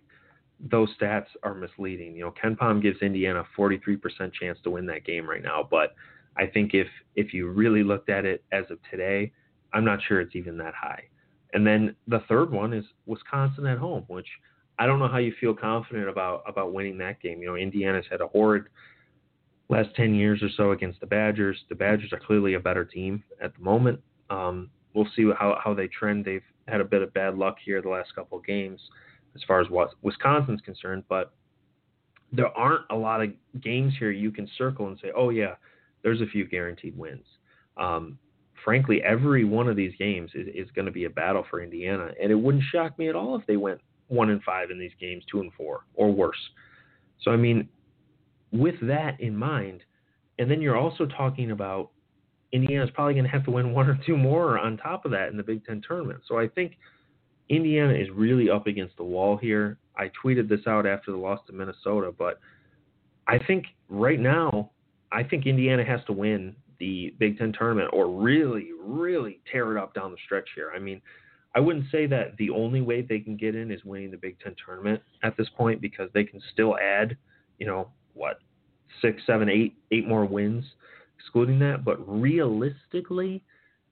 those 0.59 0.89
stats 0.99 1.27
are 1.43 1.53
misleading. 1.53 2.15
You 2.15 2.25
know, 2.25 2.33
KenPom 2.41 2.81
gives 2.81 3.01
Indiana 3.01 3.41
a 3.41 3.59
43% 3.59 3.99
chance 4.33 4.57
to 4.63 4.69
win 4.69 4.85
that 4.87 5.05
game 5.05 5.29
right 5.29 5.43
now, 5.43 5.67
but 5.69 5.95
I 6.37 6.47
think 6.47 6.73
if 6.73 6.87
if 7.15 7.33
you 7.33 7.49
really 7.49 7.83
looked 7.83 8.09
at 8.09 8.25
it 8.25 8.43
as 8.51 8.65
of 8.71 8.79
today, 8.89 9.31
I'm 9.73 9.85
not 9.85 9.99
sure 10.07 10.19
it's 10.19 10.35
even 10.35 10.57
that 10.57 10.73
high. 10.73 11.03
And 11.53 11.65
then 11.65 11.95
the 12.07 12.23
third 12.27 12.51
one 12.51 12.73
is 12.73 12.85
Wisconsin 13.05 13.67
at 13.67 13.77
home, 13.77 14.05
which 14.07 14.27
I 14.79 14.87
don't 14.87 14.97
know 14.97 15.07
how 15.07 15.19
you 15.19 15.33
feel 15.39 15.53
confident 15.53 16.09
about 16.09 16.43
about 16.47 16.73
winning 16.73 16.97
that 16.99 17.21
game. 17.21 17.39
You 17.41 17.47
know, 17.47 17.55
Indiana's 17.55 18.05
had 18.09 18.21
a 18.21 18.27
horrid 18.27 18.65
last 19.69 19.89
10 19.95 20.13
years 20.13 20.41
or 20.43 20.49
so 20.55 20.71
against 20.71 20.99
the 20.99 21.05
Badgers. 21.05 21.57
The 21.69 21.75
Badgers 21.75 22.11
are 22.11 22.19
clearly 22.19 22.55
a 22.55 22.59
better 22.59 22.85
team 22.85 23.23
at 23.41 23.55
the 23.55 23.61
moment. 23.61 23.99
Um, 24.29 24.69
we'll 24.93 25.07
see 25.15 25.29
how, 25.37 25.57
how 25.63 25.73
they 25.73 25.87
trend. 25.87 26.25
They've 26.25 26.43
had 26.67 26.81
a 26.81 26.85
bit 26.85 27.01
of 27.01 27.13
bad 27.13 27.37
luck 27.37 27.57
here 27.63 27.81
the 27.81 27.89
last 27.89 28.13
couple 28.15 28.37
of 28.37 28.45
games 28.45 28.79
as 29.35 29.41
far 29.47 29.59
as 29.59 29.69
what 29.69 29.91
Wisconsin's 30.01 30.61
concerned, 30.61 31.03
but 31.09 31.33
there 32.31 32.55
aren't 32.57 32.85
a 32.89 32.95
lot 32.95 33.21
of 33.21 33.29
games 33.61 33.93
here 33.97 34.11
you 34.11 34.31
can 34.31 34.47
circle 34.57 34.87
and 34.87 34.97
say, 35.01 35.11
oh, 35.15 35.29
yeah, 35.29 35.55
there's 36.03 36.21
a 36.21 36.25
few 36.25 36.45
guaranteed 36.45 36.97
wins. 36.97 37.25
Um, 37.77 38.17
frankly, 38.63 39.01
every 39.03 39.43
one 39.43 39.67
of 39.67 39.75
these 39.75 39.93
games 39.97 40.31
is, 40.33 40.47
is 40.53 40.71
going 40.75 40.85
to 40.85 40.91
be 40.91 41.05
a 41.05 41.09
battle 41.09 41.45
for 41.49 41.61
Indiana, 41.61 42.11
and 42.21 42.31
it 42.31 42.35
wouldn't 42.35 42.63
shock 42.71 42.97
me 42.97 43.09
at 43.09 43.15
all 43.15 43.35
if 43.35 43.45
they 43.45 43.57
went 43.57 43.81
one 44.07 44.29
and 44.29 44.41
five 44.43 44.69
in 44.71 44.79
these 44.79 44.91
games, 44.99 45.23
two 45.29 45.41
and 45.41 45.51
four, 45.53 45.85
or 45.95 46.11
worse. 46.11 46.37
So, 47.21 47.31
I 47.31 47.37
mean, 47.37 47.67
with 48.51 48.75
that 48.81 49.19
in 49.19 49.35
mind, 49.35 49.81
and 50.39 50.49
then 50.49 50.61
you're 50.61 50.77
also 50.77 51.05
talking 51.05 51.51
about 51.51 51.91
Indiana's 52.53 52.89
probably 52.93 53.15
going 53.15 53.25
to 53.25 53.31
have 53.31 53.43
to 53.45 53.51
win 53.51 53.73
one 53.73 53.89
or 53.89 53.99
two 54.05 54.15
more 54.15 54.57
on 54.57 54.77
top 54.77 55.03
of 55.03 55.11
that 55.11 55.29
in 55.29 55.37
the 55.37 55.43
Big 55.43 55.65
Ten 55.65 55.81
tournament. 55.85 56.21
So 56.27 56.39
I 56.39 56.47
think 56.47 56.77
Indiana 57.49 57.93
is 57.93 58.07
really 58.13 58.49
up 58.49 58.67
against 58.67 58.95
the 58.95 59.03
wall 59.03 59.35
here. 59.35 59.77
I 59.97 60.09
tweeted 60.23 60.47
this 60.47 60.61
out 60.67 60.85
after 60.85 61.11
the 61.11 61.17
loss 61.17 61.39
to 61.47 61.53
Minnesota, 61.53 62.13
but 62.17 62.39
I 63.27 63.37
think 63.37 63.65
right 63.89 64.19
now, 64.19 64.71
I 65.11 65.23
think 65.23 65.45
Indiana 65.45 65.83
has 65.83 65.99
to 66.07 66.13
win 66.13 66.55
the 66.79 67.13
Big 67.19 67.37
Ten 67.37 67.53
tournament 67.53 67.89
or 67.93 68.09
really, 68.09 68.69
really 68.83 69.39
tear 69.51 69.75
it 69.75 69.81
up 69.81 69.93
down 69.93 70.11
the 70.11 70.17
stretch 70.25 70.49
here. 70.55 70.71
I 70.75 70.79
mean, 70.79 71.01
I 71.55 71.59
wouldn't 71.59 71.85
say 71.91 72.07
that 72.07 72.35
the 72.37 72.49
only 72.49 72.81
way 72.81 73.01
they 73.01 73.19
can 73.19 73.37
get 73.37 73.55
in 73.55 73.71
is 73.71 73.83
winning 73.85 74.11
the 74.11 74.17
Big 74.17 74.39
Ten 74.39 74.55
tournament 74.65 75.01
at 75.21 75.37
this 75.37 75.47
point 75.55 75.81
because 75.81 76.09
they 76.13 76.23
can 76.23 76.41
still 76.51 76.75
add, 76.77 77.15
you 77.59 77.67
know, 77.67 77.89
what, 78.15 78.39
six, 79.01 79.21
seven, 79.27 79.49
eight, 79.49 79.75
eight 79.91 80.07
more 80.07 80.25
wins, 80.25 80.65
excluding 81.23 81.59
that. 81.59 81.85
But 81.85 81.97
realistically, 82.07 83.43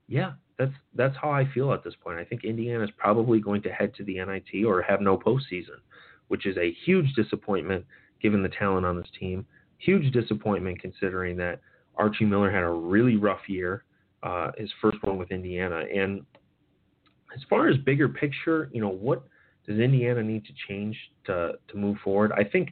yeah, 0.08 0.34
that's 0.58 0.74
that's 0.96 1.16
how 1.22 1.32
I 1.32 1.48
feel 1.54 1.74
at 1.74 1.84
this 1.84 1.94
point. 2.04 2.20
I 2.20 2.24
think 2.24 2.44
Indiana 2.44 2.84
is 2.84 2.92
probably 2.98 3.40
going 3.40 3.62
to 3.64 3.70
head 3.70 3.94
to 3.96 4.04
the 4.04 4.16
NIT 4.16 4.66
or 4.66 4.82
have 4.82 5.02
no 5.02 5.18
postseason, 5.18 5.80
which 6.28 6.46
is 6.46 6.58
a 6.58 6.76
huge 6.86 7.14
disappointment 7.16 7.86
given 8.22 8.44
the 8.44 8.50
talent 8.50 8.86
on 8.86 8.98
this 8.98 9.08
team. 9.20 9.46
Huge 9.78 10.12
disappointment 10.14 10.80
considering 10.80 11.38
that 11.38 11.60
Archie 11.96 12.26
Miller 12.26 12.52
had 12.52 12.64
a 12.64 12.70
really 12.70 13.16
rough 13.16 13.48
year, 13.48 13.84
uh, 14.22 14.52
his 14.58 14.70
first 14.82 14.98
one 15.02 15.18
with 15.18 15.32
Indiana. 15.32 15.84
And 15.94 16.22
as 17.36 17.42
far 17.50 17.68
as 17.68 17.78
bigger 17.78 18.08
picture, 18.08 18.70
you 18.72 18.82
know, 18.82 18.90
what 18.90 19.24
does 19.66 19.80
Indiana 19.80 20.22
need 20.22 20.46
to 20.46 20.54
change 20.68 20.98
to 21.26 21.54
to 21.70 21.78
move 21.78 21.98
forward? 22.04 22.32
I 22.34 22.44
think 22.44 22.70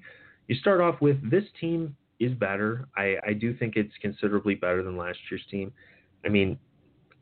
you 0.48 0.56
start 0.56 0.82
off 0.82 1.00
with 1.02 1.18
this 1.30 1.44
team 1.60 1.96
is 2.20 2.34
better. 2.34 2.88
I, 2.96 3.16
I 3.26 3.34
do 3.34 3.56
think 3.56 3.76
it's 3.76 3.94
considerably 4.02 4.56
better 4.56 4.84
than 4.84 4.98
last 4.98 5.20
year's 5.30 5.46
team. 5.50 5.72
I 6.26 6.30
mean, 6.30 6.58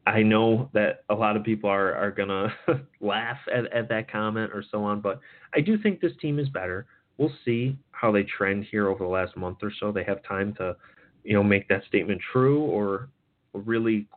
I 0.06 0.24
know 0.24 0.70
that 0.74 1.04
a 1.10 1.14
lot 1.14 1.36
of 1.36 1.44
people 1.44 1.70
are, 1.70 1.94
are 1.96 2.12
going 2.12 2.30
to 2.68 2.82
laugh 3.02 3.38
at, 3.54 3.72
at 3.74 3.90
that 3.90 4.12
comment 4.12 4.52
or 4.54 4.64
so 4.72 4.84
on, 4.84 5.02
but 5.02 5.20
I 5.54 5.62
do 5.62 5.78
think 5.78 6.00
this 6.00 6.14
team 6.22 6.40
is 6.40 6.50
better. 6.50 6.86
We'll 7.18 7.34
see 7.46 7.78
how 7.92 8.12
they 8.12 8.24
trend 8.24 8.66
here 8.70 8.88
over 8.90 9.04
the 9.04 9.10
last 9.10 9.36
month 9.36 9.58
or 9.62 9.72
so. 9.80 9.92
They 9.92 10.04
have 10.04 10.24
time 10.24 10.54
to, 10.56 10.76
you 11.24 11.34
know, 11.34 11.44
make 11.44 11.68
that 11.68 11.84
statement 11.88 12.22
true 12.32 12.62
or 12.62 13.10
really 13.54 14.08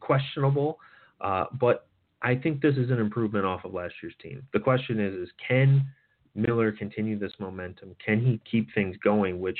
questionable. 0.00 0.78
Uh, 1.20 1.46
but 1.58 1.86
I 2.22 2.34
think 2.34 2.60
this 2.60 2.76
is 2.76 2.90
an 2.90 2.98
improvement 2.98 3.46
off 3.46 3.64
of 3.64 3.72
last 3.72 3.94
year's 4.02 4.14
team. 4.22 4.42
The 4.52 4.60
question 4.60 5.00
is, 5.00 5.14
is 5.14 5.28
can 5.46 5.86
Miller 6.34 6.70
continue 6.70 7.18
this 7.18 7.32
momentum? 7.38 7.96
Can 8.04 8.20
he 8.20 8.40
keep 8.50 8.72
things 8.74 8.96
going? 9.02 9.40
Which, 9.40 9.58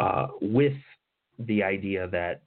uh, 0.00 0.26
with 0.40 0.76
the 1.38 1.62
idea 1.62 2.08
that 2.08 2.42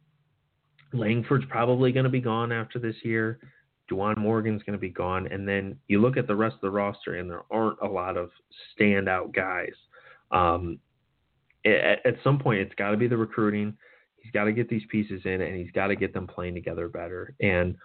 Langford's 0.94 1.46
probably 1.50 1.92
going 1.92 2.06
to 2.06 2.10
be 2.10 2.22
gone 2.22 2.52
after 2.52 2.80
this 2.80 2.96
year. 3.04 3.40
Juwan 3.90 4.18
Morgan's 4.18 4.64
going 4.64 4.78
to 4.78 4.82
be 4.82 4.90
gone. 4.90 5.28
And 5.28 5.48
then 5.48 5.78
you 5.88 6.02
look 6.02 6.18
at 6.18 6.28
the 6.28 6.36
rest 6.36 6.56
of 6.56 6.62
the 6.62 6.72
roster, 6.72 7.16
and 7.16 7.30
there 7.30 7.44
aren't 7.52 7.80
a 7.82 7.88
lot 7.88 8.18
of 8.18 8.30
standout 8.78 9.34
guys. 9.34 9.74
Um, 10.32 10.80
at, 11.66 12.06
at 12.06 12.16
some 12.24 12.40
point, 12.40 12.60
it's 12.60 12.76
got 12.76 12.92
to 12.92 12.98
be 12.98 13.08
the 13.08 13.18
recruiting. 13.18 13.76
He's 14.22 14.32
got 14.32 14.46
to 14.46 14.52
get 14.52 14.70
these 14.70 14.84
pieces 14.90 15.22
in, 15.26 15.42
and 15.42 15.56
he's 15.56 15.72
got 15.72 15.88
to 15.88 15.96
get 15.96 16.14
them 16.14 16.28
playing 16.28 16.56
together 16.56 16.88
better. 16.88 17.34
And 17.40 17.76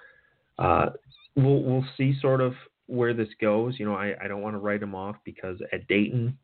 uh, 0.58 0.90
we'll 1.36 1.62
we'll 1.62 1.84
see 1.96 2.18
sort 2.20 2.40
of 2.40 2.54
where 2.86 3.14
this 3.14 3.28
goes. 3.40 3.78
You 3.78 3.86
know, 3.86 3.94
I, 3.94 4.14
I 4.22 4.28
don't 4.28 4.42
want 4.42 4.54
to 4.54 4.60
write 4.60 4.82
him 4.82 4.94
off 4.94 5.16
because 5.24 5.58
at 5.72 5.86
Dayton, 5.86 6.36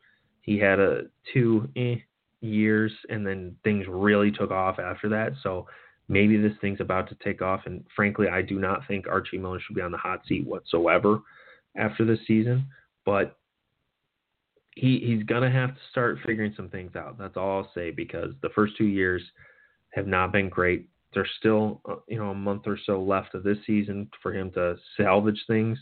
he 0.42 0.58
had 0.58 0.78
a 0.78 1.02
two 1.32 1.68
eh, 1.76 1.96
years, 2.40 2.92
and 3.08 3.26
then 3.26 3.56
things 3.64 3.86
really 3.88 4.30
took 4.30 4.50
off 4.50 4.78
after 4.78 5.08
that. 5.08 5.32
So 5.42 5.66
maybe 6.08 6.36
this 6.36 6.56
thing's 6.60 6.80
about 6.80 7.08
to 7.08 7.16
take 7.22 7.42
off. 7.42 7.62
And 7.66 7.84
frankly, 7.94 8.28
I 8.28 8.42
do 8.42 8.58
not 8.58 8.86
think 8.88 9.06
Archie 9.06 9.38
Miller 9.38 9.60
should 9.60 9.76
be 9.76 9.82
on 9.82 9.92
the 9.92 9.98
hot 9.98 10.20
seat 10.26 10.46
whatsoever 10.46 11.20
after 11.76 12.04
this 12.04 12.20
season. 12.26 12.66
But 13.04 13.36
he 14.74 15.00
he's 15.04 15.24
gonna 15.24 15.50
have 15.50 15.70
to 15.70 15.80
start 15.90 16.18
figuring 16.24 16.54
some 16.56 16.68
things 16.68 16.94
out. 16.94 17.18
That's 17.18 17.36
all 17.36 17.58
I'll 17.58 17.70
say 17.74 17.90
because 17.90 18.32
the 18.42 18.50
first 18.50 18.76
two 18.76 18.86
years 18.86 19.22
have 19.90 20.06
not 20.06 20.32
been 20.32 20.48
great. 20.48 20.88
There's 21.14 21.30
still 21.38 21.80
uh, 21.88 21.96
you 22.06 22.18
know 22.18 22.30
a 22.30 22.34
month 22.34 22.62
or 22.66 22.78
so 22.86 23.02
left 23.02 23.34
of 23.34 23.42
this 23.42 23.58
season 23.66 24.08
for 24.22 24.32
him 24.32 24.52
to 24.52 24.76
salvage 24.96 25.42
things, 25.46 25.78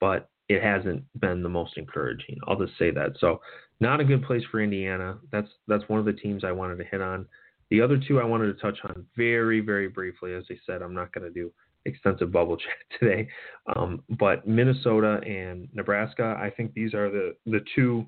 but 0.00 0.30
it 0.48 0.62
hasn't 0.62 1.02
been 1.20 1.42
the 1.42 1.48
most 1.48 1.76
encouraging. 1.76 2.38
I'll 2.46 2.58
just 2.58 2.78
say 2.78 2.90
that. 2.92 3.16
So 3.18 3.40
not 3.80 4.00
a 4.00 4.04
good 4.04 4.24
place 4.24 4.42
for 4.50 4.60
Indiana. 4.60 5.18
That's 5.30 5.48
that's 5.68 5.88
one 5.88 5.98
of 5.98 6.06
the 6.06 6.12
teams 6.12 6.44
I 6.44 6.52
wanted 6.52 6.78
to 6.78 6.84
hit 6.84 7.00
on. 7.00 7.26
The 7.70 7.80
other 7.80 7.98
two 7.98 8.20
I 8.20 8.24
wanted 8.24 8.46
to 8.46 8.60
touch 8.60 8.78
on 8.84 9.04
very, 9.16 9.60
very 9.60 9.88
briefly. 9.88 10.34
As 10.34 10.44
I 10.50 10.54
said, 10.66 10.82
I'm 10.82 10.94
not 10.94 11.12
going 11.12 11.26
to 11.26 11.32
do 11.32 11.52
extensive 11.84 12.32
bubble 12.32 12.56
chat 12.56 13.00
today, 13.00 13.28
um, 13.74 14.02
but 14.18 14.46
Minnesota 14.46 15.20
and 15.26 15.68
Nebraska. 15.72 16.36
I 16.40 16.50
think 16.50 16.74
these 16.74 16.94
are 16.94 17.10
the 17.10 17.36
the 17.46 17.60
two, 17.74 18.06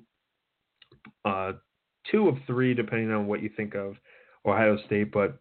uh, 1.25 1.53
two 2.09 2.27
of 2.27 2.35
three, 2.47 2.73
depending 2.73 3.11
on 3.11 3.27
what 3.27 3.43
you 3.43 3.49
think 3.55 3.75
of 3.75 3.95
Ohio 4.45 4.77
State, 4.85 5.11
but 5.11 5.37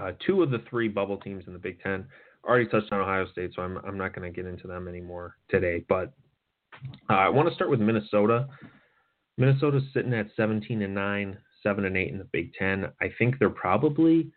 uh, 0.00 0.12
two 0.24 0.42
of 0.42 0.50
the 0.50 0.62
three 0.70 0.88
bubble 0.88 1.16
teams 1.18 1.44
in 1.46 1.52
the 1.52 1.58
Big 1.58 1.80
Ten. 1.82 2.06
Already 2.46 2.66
touched 2.66 2.92
on 2.92 3.00
Ohio 3.00 3.26
State, 3.32 3.50
so 3.54 3.62
I'm 3.62 3.78
I'm 3.78 3.98
not 3.98 4.14
going 4.14 4.32
to 4.32 4.34
get 4.34 4.48
into 4.48 4.68
them 4.68 4.88
anymore 4.88 5.36
today. 5.50 5.84
But 5.88 6.12
uh, 7.10 7.14
I 7.14 7.28
want 7.28 7.48
to 7.48 7.54
start 7.54 7.68
with 7.68 7.80
Minnesota. 7.80 8.46
Minnesota's 9.38 9.84
sitting 9.94 10.12
at 10.12 10.28
17 10.36 10.82
and 10.82 10.94
9, 10.94 11.38
seven 11.62 11.84
and 11.84 11.96
eight 11.96 12.12
in 12.12 12.18
the 12.18 12.24
Big 12.24 12.52
Ten. 12.54 12.86
I 13.00 13.10
think 13.18 13.38
they're 13.38 13.50
probably 13.50 14.30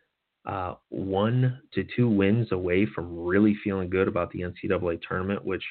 uh, 0.45 0.75
one 0.89 1.59
to 1.73 1.85
two 1.95 2.09
wins 2.09 2.51
away 2.51 2.85
from 2.85 3.17
really 3.17 3.55
feeling 3.63 3.89
good 3.89 4.07
about 4.07 4.31
the 4.31 4.41
NCAA 4.41 4.99
tournament, 5.07 5.45
which 5.45 5.63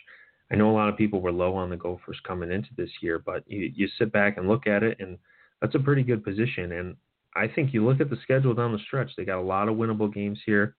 I 0.51 0.57
know 0.57 0.71
a 0.71 0.75
lot 0.75 0.89
of 0.89 0.97
people 0.97 1.21
were 1.21 1.33
low 1.33 1.55
on 1.55 1.71
the 1.71 1.77
Gophers 1.77 2.21
coming 2.27 2.53
into 2.53 2.71
this 2.77 2.91
year, 3.01 3.19
but 3.19 3.45
you, 3.47 3.73
you 3.75 3.89
sit 3.99 4.13
back 4.13 4.37
and 4.37 4.49
look 4.49 4.67
at 4.67 4.83
it, 4.83 4.99
and 5.01 5.19
that's 5.61 5.75
a 5.75 5.81
pretty 5.81 6.03
good 6.03 6.25
position. 6.25 6.73
And 6.73 6.97
I 7.37 7.47
think 7.47 7.73
you 7.73 7.85
look 7.85 8.01
at 8.01 8.11
the 8.11 8.19
schedule 8.23 8.55
down 8.55 8.73
the 8.73 8.79
stretch, 8.87 9.11
they 9.17 9.25
got 9.25 9.41
a 9.41 9.43
lot 9.43 9.69
of 9.69 9.77
winnable 9.77 10.13
games 10.13 10.39
here. 10.45 10.77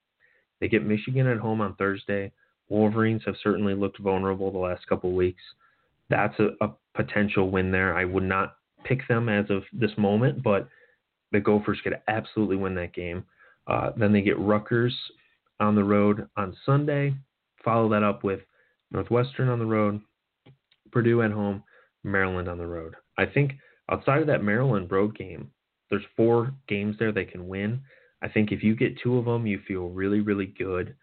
They 0.60 0.68
get 0.68 0.86
Michigan 0.86 1.28
at 1.28 1.38
home 1.38 1.62
on 1.62 1.76
Thursday. 1.76 2.32
Wolverines 2.70 3.24
have 3.26 3.36
certainly 3.44 3.74
looked 3.74 4.00
vulnerable 4.00 4.52
the 4.52 4.58
last 4.58 4.88
couple 4.88 5.10
of 5.10 5.16
weeks. 5.16 5.42
That's 6.10 6.38
a, 6.40 6.50
a 6.64 6.72
potential 6.96 7.50
win 7.50 7.72
there. 7.72 7.96
I 7.96 8.06
would 8.06 8.24
not 8.24 8.56
pick 8.84 9.08
them 9.08 9.30
as 9.30 9.50
of 9.50 9.64
this 9.74 9.92
moment, 9.98 10.44
but 10.44 10.68
the 11.32 11.40
Gophers 11.40 11.80
could 11.84 12.00
absolutely 12.08 12.58
win 12.58 12.76
that 12.76 12.94
game. 12.94 13.24
Uh, 13.68 13.92
then 13.96 14.12
they 14.12 14.22
get 14.22 14.40
Rutgers 14.40 14.96
on 15.60 15.76
the 15.76 15.84
road 15.84 16.28
on 16.36 16.56
Sunday. 16.66 17.14
Follow 17.64 17.90
that 17.90 18.04
up 18.04 18.24
with 18.24 18.42
Northwestern 18.92 19.48
on 19.48 19.60
the 19.60 19.66
road, 19.66 20.02
Purdue 20.92 21.22
at 21.22 21.32
home, 21.32 21.64
Maryland 22.04 22.50
on 22.50 22.58
the 22.58 22.68
road. 22.68 22.96
I 23.18 23.26
think 23.26 23.54
outside 23.90 24.22
of 24.22 24.28
that 24.28 24.44
Maryland 24.44 24.92
road 24.92 25.16
game, 25.18 25.52
there's 25.90 26.04
four 26.18 26.54
games 26.68 26.96
there 26.98 27.12
they 27.12 27.26
can 27.26 27.48
win. 27.48 27.82
I 28.22 28.28
think 28.28 28.52
if 28.52 28.64
you 28.64 28.76
get 28.76 29.00
two 29.00 29.18
of 29.18 29.26
them, 29.26 29.46
you 29.46 29.60
feel 29.68 29.90
really, 29.90 30.20
really 30.20 30.48
good 30.48 30.96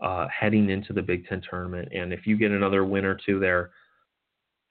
uh, 0.00 0.26
heading 0.28 0.70
into 0.70 0.92
the 0.92 1.02
Big 1.02 1.26
Ten 1.26 1.42
tournament. 1.48 1.88
And 1.92 2.12
if 2.12 2.26
you 2.26 2.36
get 2.36 2.50
another 2.50 2.84
win 2.84 3.04
or 3.04 3.18
two 3.26 3.38
there, 3.38 3.70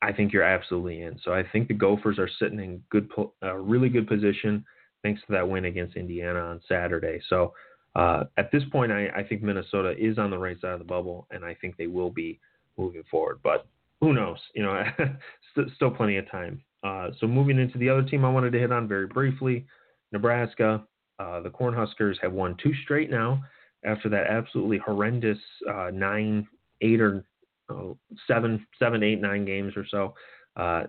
I 0.01 0.11
think 0.11 0.33
you're 0.33 0.43
absolutely 0.43 1.01
in. 1.01 1.19
So 1.23 1.33
I 1.33 1.43
think 1.51 1.67
the 1.67 1.73
Gophers 1.73 2.19
are 2.19 2.29
sitting 2.39 2.59
in 2.59 2.81
good, 2.89 3.09
a 3.41 3.59
really 3.59 3.89
good 3.89 4.07
position 4.07 4.63
thanks 5.03 5.21
to 5.21 5.33
that 5.33 5.47
win 5.47 5.65
against 5.65 5.95
Indiana 5.95 6.39
on 6.39 6.61
Saturday. 6.67 7.21
So 7.29 7.53
uh, 7.95 8.23
at 8.37 8.51
this 8.51 8.63
point, 8.71 8.91
I, 8.91 9.07
I, 9.15 9.23
think 9.23 9.41
Minnesota 9.41 9.95
is 9.97 10.17
on 10.17 10.29
the 10.31 10.37
right 10.37 10.59
side 10.59 10.73
of 10.73 10.79
the 10.79 10.85
bubble, 10.85 11.27
and 11.31 11.45
I 11.45 11.53
think 11.53 11.77
they 11.77 11.87
will 11.87 12.09
be 12.09 12.39
moving 12.77 13.03
forward. 13.09 13.39
But 13.41 13.67
who 14.01 14.13
knows? 14.13 14.39
You 14.53 14.63
know, 14.63 14.83
still 15.75 15.91
plenty 15.91 16.17
of 16.17 16.29
time. 16.29 16.61
Uh, 16.83 17.09
so 17.19 17.27
moving 17.27 17.59
into 17.59 17.77
the 17.77 17.89
other 17.89 18.03
team, 18.03 18.25
I 18.25 18.29
wanted 18.29 18.51
to 18.51 18.59
hit 18.59 18.71
on 18.71 18.87
very 18.87 19.07
briefly, 19.07 19.65
Nebraska. 20.11 20.83
Uh, 21.19 21.39
the 21.39 21.49
Cornhuskers 21.49 22.15
have 22.21 22.33
won 22.33 22.57
two 22.61 22.73
straight 22.83 23.09
now 23.09 23.41
after 23.85 24.09
that 24.09 24.27
absolutely 24.27 24.79
horrendous 24.79 25.37
uh, 25.71 25.89
nine, 25.93 26.47
eight 26.81 26.99
or 26.99 27.23
oh, 27.69 27.97
seven, 28.27 28.65
seven, 28.79 29.03
eight, 29.03 29.21
nine 29.21 29.45
games 29.45 29.73
or 29.75 29.85
so. 29.89 30.13
Uh, 30.55 30.83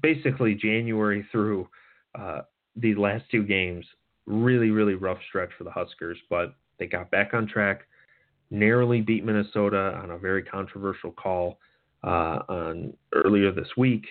basically, 0.00 0.54
January 0.54 1.26
through 1.30 1.68
uh, 2.18 2.42
these 2.76 2.96
last 2.96 3.24
two 3.30 3.44
games, 3.44 3.84
really, 4.26 4.70
really 4.70 4.94
rough 4.94 5.18
stretch 5.28 5.50
for 5.56 5.64
the 5.64 5.70
Huskers, 5.70 6.18
but 6.30 6.54
they 6.78 6.86
got 6.86 7.10
back 7.10 7.34
on 7.34 7.46
track, 7.46 7.82
narrowly 8.50 9.00
beat 9.00 9.24
Minnesota 9.24 9.98
on 10.02 10.10
a 10.10 10.18
very 10.18 10.42
controversial 10.42 11.12
call 11.12 11.58
uh, 12.04 12.38
on 12.48 12.92
earlier 13.14 13.52
this 13.52 13.68
week. 13.76 14.04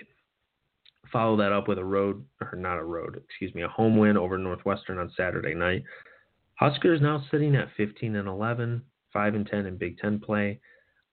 Follow 1.12 1.36
that 1.38 1.52
up 1.52 1.68
with 1.68 1.78
a 1.78 1.84
road, 1.84 2.24
or 2.40 2.56
not 2.56 2.78
a 2.78 2.84
road, 2.84 3.22
excuse 3.26 3.54
me, 3.54 3.64
a 3.64 3.68
home 3.68 3.98
win 3.98 4.16
over 4.16 4.38
Northwestern 4.38 4.98
on 4.98 5.12
Saturday 5.18 5.54
night. 5.54 5.84
Huskers 6.56 7.02
now 7.02 7.24
sitting 7.32 7.56
at 7.56 7.68
15 7.76 8.16
and 8.16 8.28
11, 8.28 8.82
5 9.12 9.36
and 9.36 9.48
10 9.48 9.66
in 9.66 9.78
Big 9.78 9.98
Ten 9.98 10.20
play. 10.20 10.60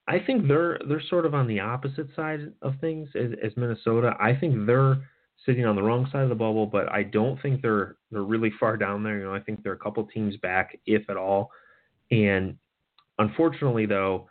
I 0.08 0.18
think 0.18 0.48
they're 0.48 0.80
they're 0.88 1.02
sort 1.08 1.26
of 1.26 1.34
on 1.34 1.46
the 1.46 1.60
opposite 1.60 2.08
side 2.16 2.52
of 2.62 2.74
things 2.80 3.08
as, 3.14 3.30
as 3.44 3.52
Minnesota. 3.56 4.16
I 4.18 4.34
think 4.34 4.66
they're 4.66 4.96
sitting 5.44 5.66
on 5.66 5.76
the 5.76 5.82
wrong 5.82 6.08
side 6.10 6.22
of 6.22 6.30
the 6.30 6.34
bubble, 6.34 6.66
but 6.66 6.90
I 6.90 7.02
don't 7.02 7.40
think 7.42 7.60
they're 7.62 7.96
they're 8.10 8.22
really 8.22 8.52
far 8.58 8.76
down 8.76 9.02
there. 9.02 9.18
You 9.18 9.24
know, 9.24 9.34
I 9.34 9.40
think 9.40 9.62
they're 9.62 9.74
a 9.74 9.78
couple 9.78 10.04
teams 10.06 10.36
back, 10.38 10.78
if 10.86 11.08
at 11.10 11.16
all. 11.16 11.50
And 12.10 12.56
unfortunately, 13.18 13.84
though, 13.84 14.28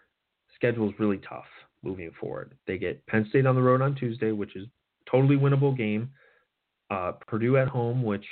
schedule 0.56 0.90
is 0.90 0.96
really 1.00 1.20
tough 1.20 1.46
moving 1.84 2.12
forward. 2.20 2.56
They 2.66 2.78
get 2.78 3.06
Penn 3.06 3.28
State 3.30 3.46
on 3.46 3.56
the 3.56 3.62
road 3.62 3.82
on 3.82 3.96
Tuesday, 3.96 4.32
which 4.32 4.56
is 4.56 4.68
totally 5.10 5.38
winnable 5.38 5.78
game. 5.78 6.10
Uh, 6.90 7.12
Purdue 7.28 7.58
at 7.58 7.68
home, 7.68 8.04
which 8.04 8.26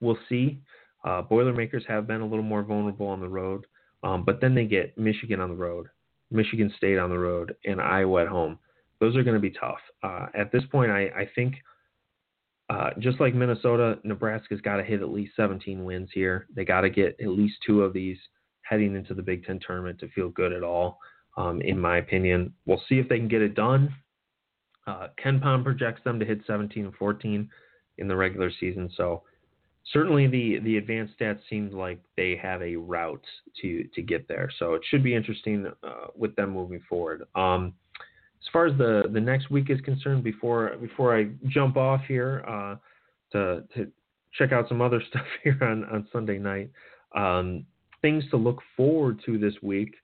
we'll 0.00 0.18
see. 0.28 0.60
Uh, 1.04 1.20
Boilermakers 1.20 1.84
have 1.86 2.06
been 2.06 2.22
a 2.22 2.26
little 2.26 2.44
more 2.44 2.62
vulnerable 2.62 3.08
on 3.08 3.20
the 3.20 3.28
road, 3.28 3.66
um, 4.02 4.24
but 4.24 4.40
then 4.40 4.54
they 4.54 4.64
get 4.64 4.96
Michigan 4.96 5.40
on 5.40 5.50
the 5.50 5.54
road, 5.54 5.88
Michigan 6.30 6.72
State 6.76 6.98
on 6.98 7.10
the 7.10 7.18
road, 7.18 7.54
and 7.64 7.80
Iowa 7.80 8.22
at 8.22 8.28
home. 8.28 8.58
Those 9.00 9.16
are 9.16 9.22
going 9.22 9.34
to 9.34 9.40
be 9.40 9.50
tough. 9.50 9.80
Uh, 10.02 10.26
at 10.34 10.52
this 10.52 10.62
point, 10.70 10.90
I, 10.90 11.02
I 11.16 11.28
think– 11.34 11.56
uh, 12.70 12.90
just 12.98 13.20
like 13.20 13.34
Minnesota, 13.34 13.98
Nebraska's 14.04 14.60
got 14.60 14.76
to 14.76 14.84
hit 14.84 15.02
at 15.02 15.10
least 15.10 15.36
17 15.36 15.84
wins 15.84 16.08
here. 16.12 16.46
They 16.54 16.64
got 16.64 16.80
to 16.82 16.90
get 16.90 17.16
at 17.20 17.28
least 17.28 17.56
two 17.66 17.82
of 17.82 17.92
these 17.92 18.16
heading 18.62 18.96
into 18.96 19.12
the 19.12 19.22
Big 19.22 19.44
Ten 19.44 19.60
tournament 19.64 19.98
to 20.00 20.08
feel 20.08 20.30
good 20.30 20.52
at 20.52 20.62
all, 20.62 20.98
um, 21.36 21.60
in 21.60 21.78
my 21.78 21.98
opinion. 21.98 22.54
We'll 22.64 22.82
see 22.88 22.98
if 22.98 23.08
they 23.08 23.18
can 23.18 23.28
get 23.28 23.42
it 23.42 23.54
done. 23.54 23.94
Uh, 24.86 25.08
KenPom 25.22 25.62
projects 25.62 26.02
them 26.04 26.18
to 26.18 26.24
hit 26.24 26.40
17 26.46 26.86
and 26.86 26.94
14 26.94 27.48
in 27.98 28.08
the 28.08 28.16
regular 28.16 28.50
season, 28.58 28.90
so 28.96 29.22
certainly 29.92 30.26
the 30.26 30.58
the 30.60 30.76
advanced 30.76 31.14
stats 31.18 31.40
seem 31.48 31.70
like 31.70 32.00
they 32.16 32.36
have 32.40 32.62
a 32.62 32.76
route 32.76 33.24
to 33.62 33.84
to 33.94 34.02
get 34.02 34.26
there. 34.28 34.50
So 34.58 34.74
it 34.74 34.82
should 34.88 35.02
be 35.02 35.14
interesting 35.14 35.66
uh, 35.82 36.06
with 36.16 36.34
them 36.36 36.50
moving 36.50 36.80
forward. 36.88 37.24
Um, 37.34 37.74
as 38.40 38.48
far 38.52 38.66
as 38.66 38.76
the 38.78 39.04
the 39.12 39.20
next 39.20 39.50
week 39.50 39.70
is 39.70 39.80
concerned, 39.80 40.22
before 40.22 40.76
before 40.80 41.16
I 41.16 41.30
jump 41.48 41.76
off 41.76 42.02
here 42.06 42.44
uh, 42.46 42.76
to 43.32 43.64
to 43.74 43.90
check 44.36 44.52
out 44.52 44.68
some 44.68 44.82
other 44.82 45.02
stuff 45.08 45.26
here 45.42 45.58
on 45.62 45.84
on 45.84 46.06
Sunday 46.12 46.38
night, 46.38 46.70
um, 47.14 47.64
things 48.02 48.24
to 48.30 48.36
look 48.36 48.60
forward 48.76 49.20
to 49.26 49.38
this 49.38 49.54
week. 49.62 49.94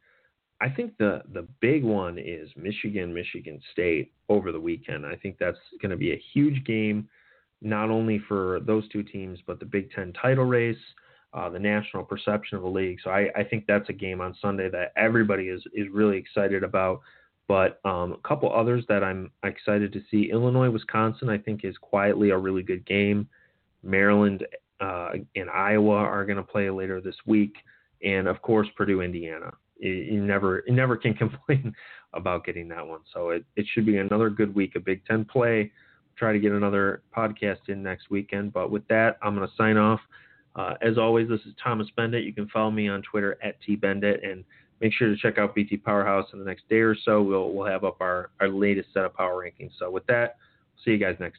I 0.61 0.69
think 0.69 0.97
the 0.99 1.23
the 1.33 1.47
big 1.61 1.85
one 1.85 2.19
is 2.19 2.49
Michigan 2.57 3.13
Michigan 3.13 3.61
State 3.73 4.13
over 4.29 4.53
the 4.53 4.61
weekend. 4.61 5.07
I 5.07 5.17
think 5.17 5.37
that's 5.39 5.59
going 5.81 5.91
to 5.91 5.97
be 5.97 6.13
a 6.13 6.23
huge 6.33 6.65
game, 6.65 7.09
not 7.63 7.91
only 7.91 8.21
for 8.29 8.61
those 8.61 8.89
two 8.89 9.03
teams, 9.03 9.39
but 9.47 9.61
the 9.61 9.67
Big 9.67 9.91
Ten 9.93 10.13
title 10.13 10.45
race. 10.45 10.77
Uh, 11.33 11.49
the 11.49 11.61
national 11.61 12.03
perception 12.03 12.57
of 12.57 12.65
the 12.65 12.69
league. 12.69 12.99
So 13.05 13.11
I, 13.11 13.29
I, 13.37 13.45
think 13.45 13.65
that's 13.69 13.89
a 13.89 13.93
game 13.93 14.21
on 14.21 14.35
Sunday 14.43 14.69
that 14.71 14.93
everybody 14.97 15.45
is 15.45 15.63
is 15.73 15.87
really 15.93 16.17
excited 16.17 16.65
about. 16.65 17.03
But 17.51 17.81
um, 17.85 18.13
a 18.13 18.29
couple 18.29 18.53
others 18.53 18.85
that 18.89 19.03
I'm 19.03 19.31
excited 19.45 19.93
to 19.93 20.03
see 20.09 20.31
Illinois, 20.31 20.71
Wisconsin, 20.71 21.29
I 21.29 21.39
think 21.39 21.65
is 21.65 21.77
quietly 21.79 22.31
a 22.31 22.39
really 22.39 22.63
good 22.65 22.85
game. 22.87 23.29
Maryland 23.83 24.47
uh, 24.81 25.11
and 25.35 25.51
Iowa 25.51 25.97
are 25.97 26.25
going 26.25 26.37
to 26.37 26.45
play 26.45 26.71
later 26.71 27.01
this 27.01 27.17
week. 27.27 27.55
And 28.05 28.29
of 28.29 28.41
course, 28.43 28.69
Purdue, 28.77 29.01
Indiana. 29.01 29.53
You, 29.79 30.25
never, 30.25 30.63
you 30.67 30.75
never 30.75 30.97
can 30.97 31.15
complain 31.27 31.75
about 32.13 32.45
getting 32.45 32.69
that 32.69 32.87
one. 32.87 33.01
So 33.13 33.31
it, 33.31 33.45
it 33.57 33.67
should 33.73 33.85
be 33.87 33.99
another 33.99 34.31
good 34.31 34.55
week 34.55 34.77
of 34.77 34.85
Big 34.85 35.05
Ten 35.07 35.25
play. 35.25 35.73
Try 36.21 36.35
to 36.35 36.39
get 36.39 36.53
another 36.53 37.01
podcast 37.17 37.69
in 37.69 37.83
next 37.83 38.11
weekend. 38.11 38.53
But 38.53 38.71
with 38.71 38.87
that, 38.89 39.17
I'm 39.23 39.35
going 39.35 39.49
to 39.49 39.55
sign 39.57 39.79
off. 39.79 40.01
Uh, 40.55 40.75
as 40.83 40.99
always, 40.99 41.31
this 41.31 41.41
is 41.47 41.55
Thomas 41.65 41.89
Beindit. 41.97 42.27
You 42.27 42.35
can 42.35 42.47
follow 42.49 42.71
me 42.71 42.91
on 42.91 43.01
Twitter 43.01 43.39
at 43.43 43.57
tbeindit 43.67 44.23
and 44.23 44.45
make 44.83 44.93
sure 44.93 45.09
to 45.09 45.17
check 45.17 45.39
out 45.39 45.55
BT 45.55 45.79
Powerhouse 45.79 46.27
in 46.35 46.39
the 46.39 46.45
next 46.45 46.69
day 46.69 46.81
or 46.81 46.95
so. 46.95 47.23
We'll 47.23 47.55
we'll 47.55 47.67
have 47.67 47.85
up 47.85 48.03
our, 48.03 48.29
our 48.39 48.51
latest 48.51 48.91
set 48.93 49.07
of 49.07 49.15
power 49.15 49.43
rankings. 49.43 49.71
So 49.79 49.91
with 49.91 50.05
that, 50.09 50.37
see 50.85 50.91
you 50.91 50.99
guys 50.99 51.17
next. 51.21 51.39